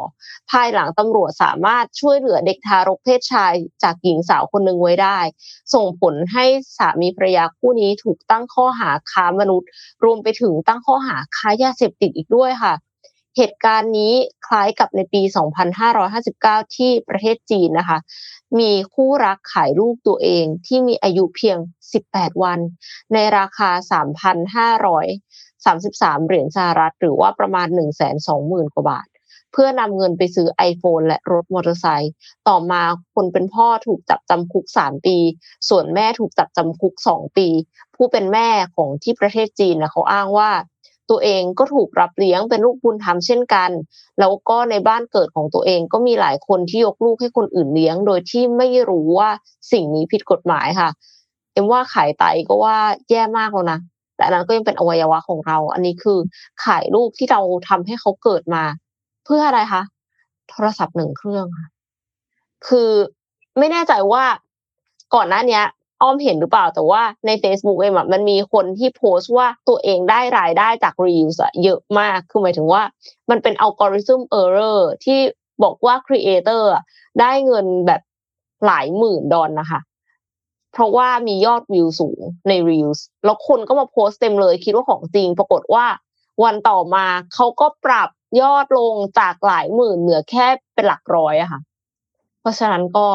[0.51, 5.19] ภายหลังตำรวจสามารถช่วยเหลือเด็กทารกเพศชายจากหญิงสาวคนหนึ่งไว้ได้
[5.73, 6.45] ส่งผลให้
[6.77, 9.69] สามีภรรยาคู่นี้ถูกตั้งข้อหาค้ามนุษย์
[10.03, 12.73] รวมไปถึงตั้งข้อหาค้ายาเสพติดอีกด้วยค่ะ
[13.37, 14.13] เหตุการณ์นี้
[14.47, 15.21] คล้ายกับในปี
[15.99, 17.97] 2559 ที่ประเทศจีนนะคะ
[18.59, 21.57] มีคู่รักขายลูกตัวเองที่มีอายุเพียง
[21.99, 22.59] 18 วัน
[23.13, 23.69] ในราคา
[24.79, 27.67] 3,533 เหรียญสหรัฐ หรือว่าประมาณ
[28.21, 29.07] 120,000 กว่าบาท
[29.53, 32.13] เพื่อนำเงินไปซื้อ iPhone และรถมอเตอร์ไซค์
[32.47, 32.83] ต่อมา
[33.15, 35.17] คนเป็นพ่อถูกจับจำคุก 3 ปี
[35.69, 37.47] ส่วนแม่ถูกจับจำคุก 2 ปี
[37.95, 40.51] ผู้เป็นแม่ของที่ประเทศจีนนะเขาอ้างว่า
[41.09, 43.71] ตัวเองก็ถูกรับเลี้ยงเป็นลูกบุญธรรมเช่นกัน
[44.19, 49.29] แล้วก็ในบ้านเกิดของตัวเองก็มีหลายคนที่ยกลูกให้คนอื่นเลี้ยง โดยที่ไม่รู้ว่า
[49.71, 50.89] สิ่งนี้ผิดกฎหมายค่ะ
[51.53, 52.77] เอ็มว่าขายไตก็ว่า
[53.09, 53.79] แย่มากแล้วนะ
[54.15, 56.17] แต่นั้นก็ยังเป็นอวัยวะของเรา อันนี้คือ
[56.65, 58.63] ขายลูกที่เราทำให้เขาเกิดมา
[59.25, 59.83] เพื่ออะไรคะ
[60.49, 61.67] โทรศัพท์หนึ่งเครื่องค่ะ
[62.67, 62.91] คือ
[63.57, 64.23] ไม่แน่ใจว่า
[65.15, 65.63] ก่อนหน้าเนี้ย
[66.01, 72.81] อ้อมเห็นหรือเปล่าแต่ว่าใน Facebook เองมันมีคนที่โพสต์ว่าตัวเองได้รายได้จาก Reels อะเยอะมากคือหมายถึงว่า
[73.29, 75.19] มันเป็น algorithm error ที่
[75.63, 76.69] บอกว่า creator
[77.19, 78.01] ได้เงินแบบ
[78.65, 79.79] หลายหมื่นดอลนะคะ
[80.73, 85.85] เพราะว่ามียอดวิวสูงใน Reels แล้วคนก็มาโพสต์เต็มเลยคิดว่าของจริง ปรากฏว่า
[86.43, 88.09] วันต่อมาเขาก็ปรับ
[88.41, 91.61] ยอดลงจากหลายหมื่นเหลือแค่เป็นหลักร้อยอะค่ะ
[92.41, 93.05] เพราะฉะนั้นก็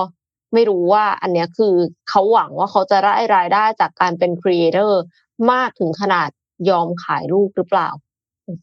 [0.52, 1.74] ไม่รู้ว่าอันเนี้ยคือ
[2.08, 5.02] เขาหวังว่าเขาจะได้รายได้จากการเป็นครีเอเตอร์
[5.52, 6.28] มากถึงขนาด
[6.70, 7.88] ยอมขายลูกหรือเปล่า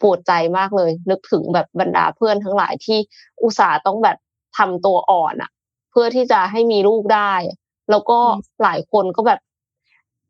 [0.01, 2.99] ปวดใจมากเลย นึกถึงแบบบรรดาเพื่อนทั้งหลายที่
[3.41, 4.17] อุตส่าห์ต้องแบบ
[4.57, 5.51] ทำตัวอ่อนอะ
[5.91, 7.33] เพื่อที่จะให้มีลูกได้
[7.89, 8.19] แล้วก็
[8.63, 9.39] หลายคนก็แบบ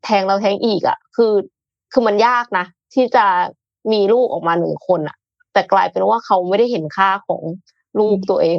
[0.04, 1.32] แทงเราแทงอีกอะคือ
[1.92, 3.26] คือมันยากนะที่จะ
[3.92, 5.16] มีลูกออกมาหนึ่งคนอะ
[5.52, 7.42] แต่กลายเป็นว่าเขาไม่ได้เห็นค่าของ
[7.98, 8.58] ลูกตัวเอง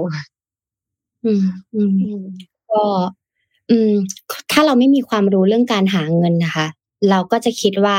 [1.26, 1.44] อืม
[1.74, 1.80] อื
[2.24, 2.84] ม ก็
[3.70, 3.94] อืม
[4.52, 6.68] ถ้าเราไม่มีความรู้เรื่องการหาเงินนะคะ
[7.10, 7.98] เราก็จะคิดว่า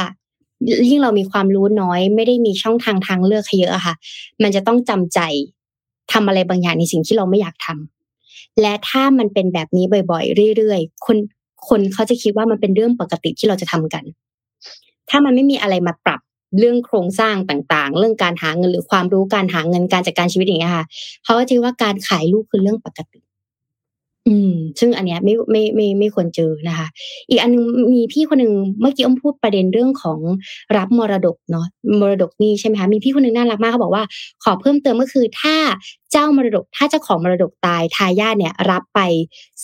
[0.88, 3.94] ยิ่งเรามีความรู้น้อย ไม่ได้มีช่องทางทางเลือกเยอะค่ะ
[4.42, 5.20] มันจะต้องจำใจ
[6.12, 11.16] ทำอะไรบางอย่างในสิ่งที่เราไม่อยากทำและถ้ามันเป็นแบบนี้บ่อยๆ เรื่อยๆ คน
[11.68, 14.04] คนเขาจะคิดว่ามันเป็นเรื่องปกติที่เราจะทำกัน
[15.10, 16.20] ถ้ามันไม่มีอะไรมาปรับ
[16.58, 20.84] เรื่องโครงสร้างต่างๆ เรื่องการหาเงินหรือความรู้การหาเงินการจัดการชีวิตอย่างเงี้ยค่ะ
[21.24, 23.20] เขาก็จะว่าการขายลูกคือเรื่องปกติ
[24.28, 26.86] อืม ซึ่งอันเนี้ยไม่ไม่ไม่ไม่ควรเจอนะคะ
[27.28, 27.62] อีกอันนึง
[27.94, 30.18] มีพี่คนหนึ่งเมื่อกี้อ้อมพูดประเด็นเรื่องของ
[30.76, 31.66] รับมรดกเนาะ
[32.00, 34.04] มรดกนี่ใช่ไหมคะมีพี่คนหนึ่งน่ารักมากเขาบอกว่า
[34.44, 35.56] ขอเพิ่มเติมก็คือถ้า
[36.12, 39.00] เจ้ามรดกถ้าเจ้าของมรดกตายทายาทเนี่ยรับไป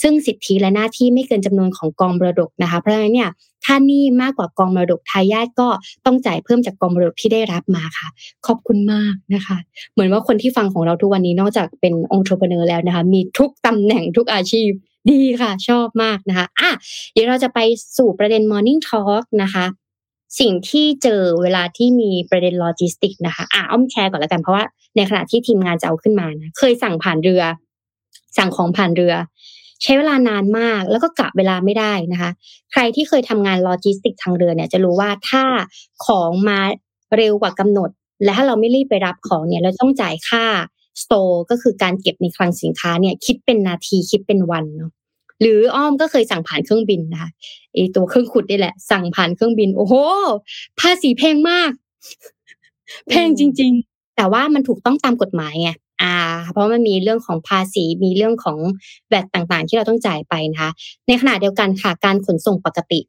[0.00, 3.30] ซึ่งสิทธิและหน้าที่ไม่เกินจำนวนของกองมรดกนะคะ เพราะฉะนั้นเนี่ย
[3.68, 5.68] ถ้านี่มากกว่ากองมรดกทายาทก็
[6.06, 8.08] ต้องจ่ายเพิ่มจากกองมรดกที่ได้รับมาค่ะ
[8.46, 9.56] ขอบคุณมากนะคะ
[9.92, 14.70] เหมือนว่าคนที่ฟังของเราทุกวันนี้นอกจากเป็นองค์ประกอบแล้วนะคะ มีทุกตำแหน่งทุกอาชีพ
[15.10, 16.70] ดีค่ะ ชอบมากนะคะอะ
[17.12, 17.58] เดี๋ยวเราจะไป
[17.98, 19.64] สู่ประเด็น Morning Talk นะคะ
[20.40, 24.64] สิ่งที่เจอเวลาที่มีประเด็นโลจิสติกนะคะอะอ้อมแชร์ก่อนแล้วกันเพราะว่า
[24.96, 27.42] ในขณะที่ทีมงานจะเอาขึ้นมานะเคยสั่งผ่านเรือ
[28.38, 29.14] สั่งของผ่านเรือ
[29.82, 32.30] ใช้เวลานานมากแล้วก็กะเวลาไม่ได้นะคะ
[32.72, 35.44] ใครที่เคยทำงานโลจิสติกทางเรือเนี่ยจะรู้ว่าถ้า
[36.04, 36.58] ของมา
[37.16, 37.90] เร็วกว่ากำหนด
[38.24, 40.44] และถ้าเราไม่รีบไปรับของเนี่ยเราต้องจ่ายค่า
[41.02, 44.92] store ก็คือการเก็บในคลังสินค้าเนี่ยคิดเป็นนาทีคิดเป็นวันเนาะ
[45.40, 47.30] หรืออ้อมก็เคยสั่งผ่านเครื่องบินนะคะ
[47.72, 49.94] ไอตัวเครื่องขุดนี่แหละ สั่งผ่านเครื่องบิน โอ้โห
[50.80, 51.70] ภาษีแพงมาก
[53.08, 55.70] แพงจริง ๆ แต่ว่ามันถูกต้องตามกฎหมายไง
[56.02, 56.14] อ่า
[56.52, 58.58] เพราะมันมีเรื่องของภาษีมีเรื่องของ
[59.08, 60.70] แบตต่างๆ ที่เราต้องจ่ายไปนะคะ
[61.06, 63.00] ในขณะเดียวกันค่ะการขนส่งปกติ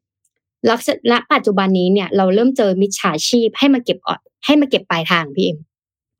[0.70, 5.58] ลักษณะปัจจุบันนี้เนี่ยเราเริ่มเจอมิจฉาชีพให้มาเก็บออดให้มาเก็บปลายทางพี่เอ็ม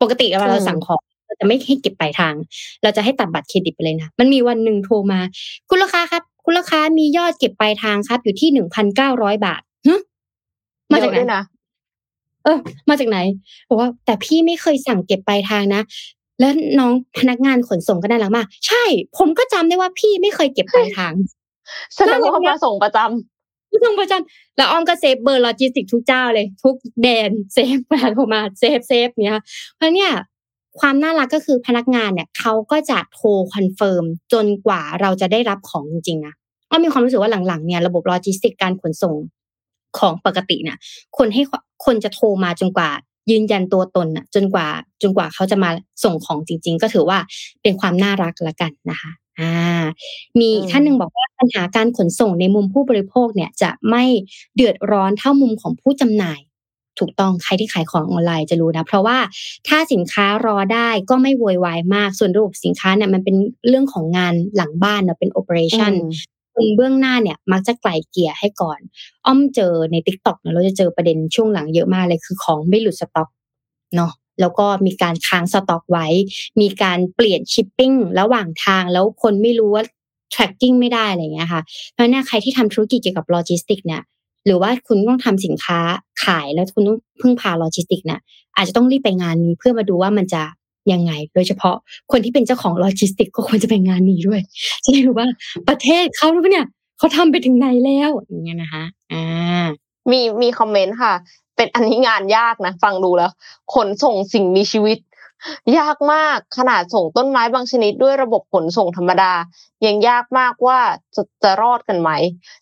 [0.02, 2.34] ปกติเวลาเราสั่งของเราจะไม่ให้เก็บปลายทาง
[2.82, 5.20] เราจะให้ตัดบัตรเครดิตไปเลยนะมันมีวันหนึ่งโทรมา
[5.68, 10.00] คุณลูกค้าครับ คุณลูกค้ามียอดเก็บปลายทางครับ อยู่ที่หนึ่งพันเก้าร้อยบาทฮะ
[10.92, 11.42] มาจากไหนเยอะด้วยนะ
[12.44, 12.58] เออ
[12.88, 13.18] มาจากไหน
[13.68, 15.82] บอกว่าแต่พี่ไม่เคยสั่งเก็บปลายทางนะ
[16.40, 18.84] แล้วน้องพนักงานขนส่งก็น่ารักมาก ใช่
[19.18, 21.14] ผมก็จำได้ว่าพี่ไม่เคยเก็บปลายทาง
[21.94, 29.44] แสดงว่าเขามาส่งประจำผู้ชมประจำแล้วอ้อมก็ save เบอร์โลจิสติกทุกเจ้าเลย ทุกแบรนด์ save เวลาโทรมา save save เนี่ยค่ะ
[29.76, 30.10] เพราะเนี่ย
[30.80, 36.34] ความน่ารักก็คือพนักงานเนี่ยเขาก็จะโทร confirm จนกว่าเราจะได้รับของจริงๆนะ
[36.70, 39.14] อ้อมมีความรู้สึกว่าหลังๆเนี่ยระบบโลจิสติกการขนส่ง
[39.98, 40.78] ของปกติเนี่ย
[41.18, 41.42] คนให้
[41.84, 42.90] คนจะโทรมาจนกว่า
[43.30, 44.68] ยืนยันตัวตนน่ะจนกว่า
[45.02, 45.70] จนกว่าเขาจะมา
[46.04, 47.18] ส่งของจริง ๆ ก็ถือว่า
[47.62, 49.10] เป็นความน่ารักละกันนะคะ
[49.40, 49.84] อ่า
[50.40, 54.04] มีท่านหนึ่งบอกว่าปัญหาการขนส่งในมุมผู้บริโภคเนี่ยจะไม่
[54.54, 56.40] เดือดร้อนเท่ามุมของผู้จำหน่าย
[56.98, 59.18] ถูกต้องใครที่ขายของออนไลน์จะรู้นะ เพราะว่า
[59.68, 63.36] ถ้าสินค้ารอได้ก็ไม่โวยวายมากส่วนระบบสินค้าเนี่ยมันเป็น
[63.68, 65.92] เรื่องของงานหลังบ้านเนาะเป็นโอเปอเรชั่น
[66.54, 68.78] คนเบื้องหน้าเนี่ยมักจะไกล่เกลี่ยให้ก่อน
[69.26, 73.28] อ้อมเจอใน TikTok เนี่ยเราจะเจอประเด็นช่วงหลังเยอะมากเลยคือของไม่หลุดสต็อก
[73.96, 76.06] เนาะแล้วก็มีการค้างสต็อกไว้
[76.60, 79.84] มีการเปลี่ยนชิปปิ้งระหว่างทางแล้วคนไม่รู้ว่า
[80.34, 84.02] tracking ไม่ได้อะไรเงี้ยค่ะเพราะนั้นใครที่ทำธุรกิจเกี่ยวกับโลจิสติกเนี่ย
[84.46, 85.78] หรือว่าคุณต้องทำสินค้า
[86.24, 88.20] ขายแล้วคุณต้องพึ่งพาโลจิสติกเนี่ย
[88.56, 90.42] อาจจะต้องรีบไปงานนี้เพื่อมาดูว่ามันจะ
[90.92, 91.76] ยังไง โดยเฉพาะ
[92.12, 94.40] คนที่เป็นเจ้าของโลจิสติกก็ควรจะไปงานนี้ด้วย
[94.84, 95.28] จะได้รู้ว่า
[95.68, 96.66] ประเทศเขาเนี่ย
[96.98, 99.66] เขาทำไปถึงไหนแล้วอย่างเงี้ยนะคะอ่า
[100.10, 101.14] มีมี comment ค่ะ
[101.56, 103.30] เป็นอันนี้งานยากนะฟังดูแล้ว
[103.74, 104.98] ขนส่งสิ่งมีชีวิต
[105.78, 109.32] ยากมากขนาดส่งต้นไม้บางชนิดด้วยระบบขนส่งธรรมดา
[109.86, 110.78] ยังยากมากว่า
[111.14, 112.10] จะจะรอดกันไหม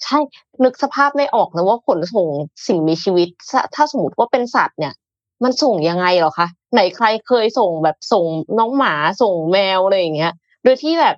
[0.02, 0.18] ใช่
[0.64, 2.28] นึกสภาพไม่ออกเลยว่าขนส่ง
[2.66, 3.28] สิ่งมีชีวิต
[3.74, 4.94] ถ้าสมมติว่าเป็นสัตว์เนี่ย
[5.42, 8.24] มันส่งยังไงหรอคะไหนใครเคยส่งแบบส่ง
[8.58, 10.32] น้องหมาส่งแมวอะไรอย่างเงี้ย
[10.62, 11.16] โดยที่แบบ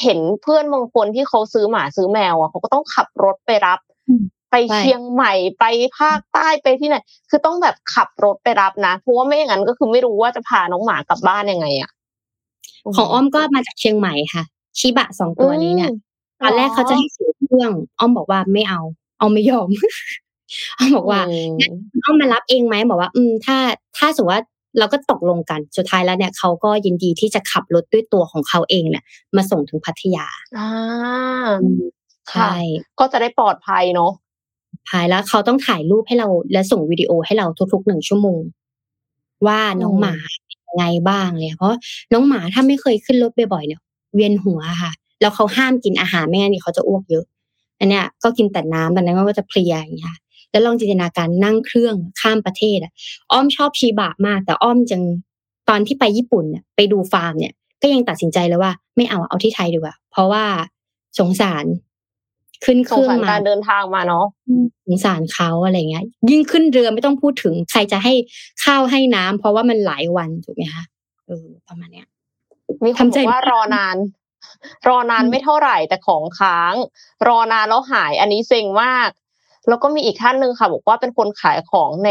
[0.00, 3.78] เห็นเพื่อนบางคนที่เขาซื้อหมาซื้อแมวอะเขาก็ต้องขับรถไปรับ
[4.50, 5.64] ไปเชียงใหม่ไป
[5.98, 6.96] ภาคใต้ไปที่ไหน
[7.30, 11.90] คือต้องแบบขับรถไปรับนะเพราะว่าไม่อย่างนั้นก็คือไม่รู้ว่าจะพาน้องหมากลับบ้านยังไงอะ
[12.96, 14.42] ของอ้อมก็มาจากเชียงใหม่ค่ะ
[14.78, 15.90] ชิบะสองตัวนี้เนี่ย
[16.40, 18.80] ตอนแรกเขาจะให้ซื้อเครื่องอ้อมบอกว่าไม่เอา
[19.18, 20.27] เอาไม่ยอมอ้อม
[20.96, 21.20] บอกว่า
[22.04, 23.56] อ้อมมารับเองไหมบอกว่า อืมถ้า
[23.98, 24.44] ถ้าสมมติว่า
[24.78, 29.04] เราก็ตกลงกันสุดท้ายแล้วเนี่ยเขาก็ยินดีที่จะขับรถด้วยตัวของเขาเองเนี่ย
[29.36, 30.26] มาส่งถึงพัทยา
[30.58, 30.70] อ่า
[32.30, 32.54] ใช่
[32.98, 34.12] ก็จะได้ปลอดภัยเนาะ
[34.88, 38.40] ภายแล้วเขาต้องถ่ายรูปให้เราและส่งวิดีโอให้เราทุกๆหนึ่งชั่วโมง
[39.46, 40.14] ว่าน้องหมา
[40.46, 41.76] เป็นยังไงบ้างเลยเพราะ
[42.12, 43.80] น้องหมาถ้าไม่เคยขึ้นรถบ่อยๆเนี่ย
[44.14, 47.24] เวียนหัวค่ะ แล้วเขาห้ามกินอาหารไม่งั้นนี่เขาจะอ้วกเยอะ
[47.78, 50.16] อันเนี้ยก็กินแต่น้ำตอนนั้นก็จะเพลียอย่างเงี้ย
[50.50, 52.92] แล้วลองจินตนาการนั่งเครื่องข้ามประเทศอะ
[53.32, 55.02] อ้อมชอบชีบะมาก แต่อ้อมจัง
[55.68, 60.44] ตอนที่ไปญี่ปุ่นเนี่ยไปดูฟาร์มเนี่ย ก็ยังตัดสินใจเลยว่า ไม่เอาเอาที่ไทยดีกว่า เพราะว่า
[61.18, 61.64] สงสาร
[62.64, 64.26] ขึ้นเครื่องมาการเดินทางมาเนาะ
[64.86, 68.14] สงสารเขาอะไรเงี้ย ยิ่งขึ้นเรือไม่ต้องพูดถึงใครจะให้
[68.64, 70.84] ข้าวให้น้ำเพราะว่ามันหลายวันถูกไหมคะ
[71.26, 72.06] เออประมาณเนี้ย
[72.84, 73.96] มีคนบอกว่ารอนาน
[74.88, 76.74] รอนานไม่เท่าไหร่แต่ของค้าง
[77.28, 79.08] รอนานแล้วหายอันนี้เซ็งมาก
[79.68, 82.10] แล้วก็มีอีกท่านหนึ่งค่ะ บอกว่าเป็นคนขายของใน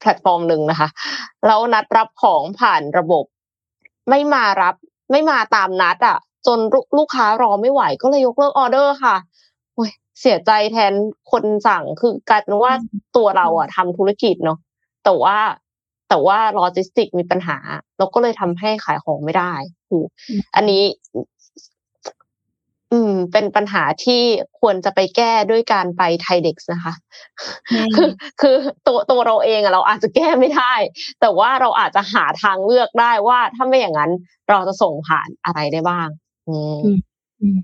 [0.00, 0.88] แพลตฟอร์มหนึ่งนะคะ
[1.46, 3.24] แล้วนัดรับของผ่านระบบ
[4.08, 4.74] ไม่มารับ
[5.10, 6.58] ไม่มาตามนัดอะ จน
[6.98, 9.16] ลูกค้ารอไม่ไหวก็เลยยกเลิกออเดอร์ค่ะ
[10.20, 10.92] เสียใจแทน
[11.30, 12.72] คนสั่งคือกลายเป็นว่า
[13.16, 14.58] ตัวเราอะทำธุรกิจเนาะ
[15.04, 15.36] แต่ว่า
[16.08, 17.56] แต่ว่าโลจิสติกมีปัญหา
[17.98, 19.52] เราก็เลยทำให้ขายของไม่ได้
[19.90, 20.06] ถูก
[20.54, 20.82] อันนี้
[22.92, 24.22] อืม เป็นปัญหาที่
[24.60, 26.94] ควรจะไปแก้ด้วยการไป TILOG นะคะ
[27.96, 28.10] คือ
[28.40, 30.74] คือตัวตัวเราเองอะเราอาจจะแก้ไม่ได้
[31.20, 34.10] แต่ว่าเราอาจจะหาทางเลือกได้ว่าถ้าไม่อย่างนั้น
[34.48, 36.08] เราจะส่งผ่านอะไรได้บ้าง
[36.48, 36.56] อื
[37.54, 37.58] ม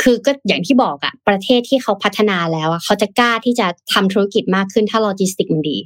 [0.00, 5.78] คือก็อย่างที่บอกอะประเทศที่เขาพัฒนาแล้วอะเขาจะกล้าที่จะทำธุรกิจมากขึ้นถ้าโลจิสติกมันดี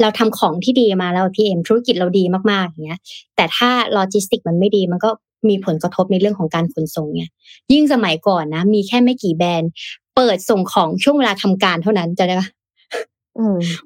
[0.00, 3.00] เราทำของที่ดีมาแล้วพี่เอ็มธุรกิจเราดีมากๆอย่างเงี้ย
[3.36, 5.10] แต่ถ้าโลจิสติกมันไม่ดีมันก็
[5.48, 7.30] มีผลกระทบในเรื่องของการขนส่งเนี่ย
[7.72, 9.70] ยิ่งสมัยก่อนนะ มีแค่ไม่กี่แบรนด์
[10.16, 12.48] เปิดส่งของช่วงเวลาทำการเท่านั้นจะได้ปะ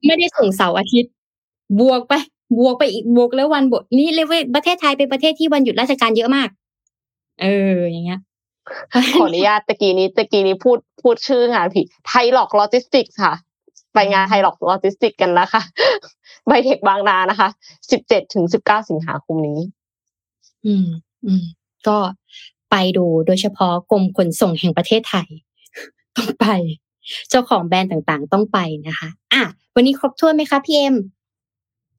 [0.06, 1.12] ไม่ได้ส่งเสาร์อาทิตย์
[1.80, 2.14] บวกไป
[2.58, 6.48] บวกไปอีกบวกแล้ววันบวกนี่เลยว่าประเทศไทยเป็นประเทศที่วันหยุดราชการเยอะมาก
[7.42, 8.20] เออ อย่างเงี้ย
[9.14, 13.32] ขออนุญาตตะกี้นี้ตะกี้นี้พูดพูดชื่องานผิด TILOG-LOGISTIX ค่ะ
[13.94, 15.62] ไปงาน TILOG-LOGISTIX กันนะคะ
[16.46, 17.48] ไบเทคบางนานะคะ
[17.90, 19.60] สิบเจ็ดถึงสิบเก้าสิงหาคมนี้
[20.66, 20.86] อืมอืม
[21.88, 21.98] ก็
[22.70, 25.28] ไปดูโดยเฉพาะกรมขนส่งแห่งประเทศไทย
[26.16, 26.46] ต้องไป
[27.30, 29.42] เจ้าของแบรนด์ต่างๆ ต้องไปนะคะ อะ
[29.74, 30.96] วันนี้ครบถ้วนไหมคะพี่เอ็ม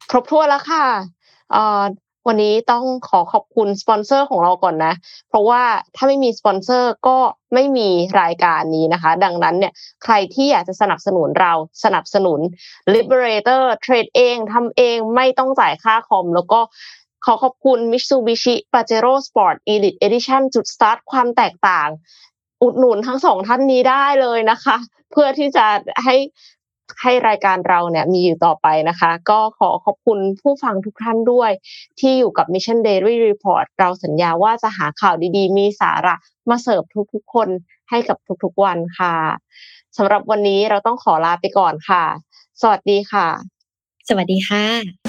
[0.09, 0.85] ครบถ้วนแล้วค่ะ
[1.51, 1.83] เอ่อ
[2.27, 4.93] วันนี้ต้องขอขอบคุณสปอนเซอร์ของเราก่อนนะ
[5.29, 5.63] เพราะว่า
[5.95, 7.17] ถ้าไม่มีสปอนเซอร์ก็
[7.53, 7.89] ไม่มี
[8.21, 11.53] รายการนี้นะคะ ดังนั้นเนี่ยใครที่อยากจะสนับสนุนเรา
[11.83, 12.39] สนับสนุน
[12.93, 16.59] Liberator เทรดเองทำเองไม่ต้องจ่ายค่าคอม แล้วก็
[17.25, 21.89] ขอขอบคุณ Mitsubishi Pajero Sport Elite Edition จุดสตาร์ทความแตกต่าง
[22.61, 24.77] อุดหนุนทั้งสองท่านนี้ได้เลยนะคะ
[25.11, 25.65] เพื่อที่จะ
[26.03, 26.15] ให้
[27.01, 31.51] ให้รายการเราเนี่ยมีอยู่ต่อไปนะคะ ก็ขอขอบคุณผู้ฟังทุกท่านด้วย
[31.99, 36.15] ที่อยู่กับ Mission Daily Report เราสัญญาว่าจะหาข่าวดีๆ มีสาระ
[36.49, 37.49] มาเสิร์ฟทุกๆ คน
[37.89, 39.15] ให้กับทุกๆวันค่ะ
[39.97, 42.03] สำหรับวันนี้เราต้องขอลาไปก่อนค่ะ
[42.61, 43.27] สวัสดีค่ะ
[44.09, 45.08] สวัสดีค่ะ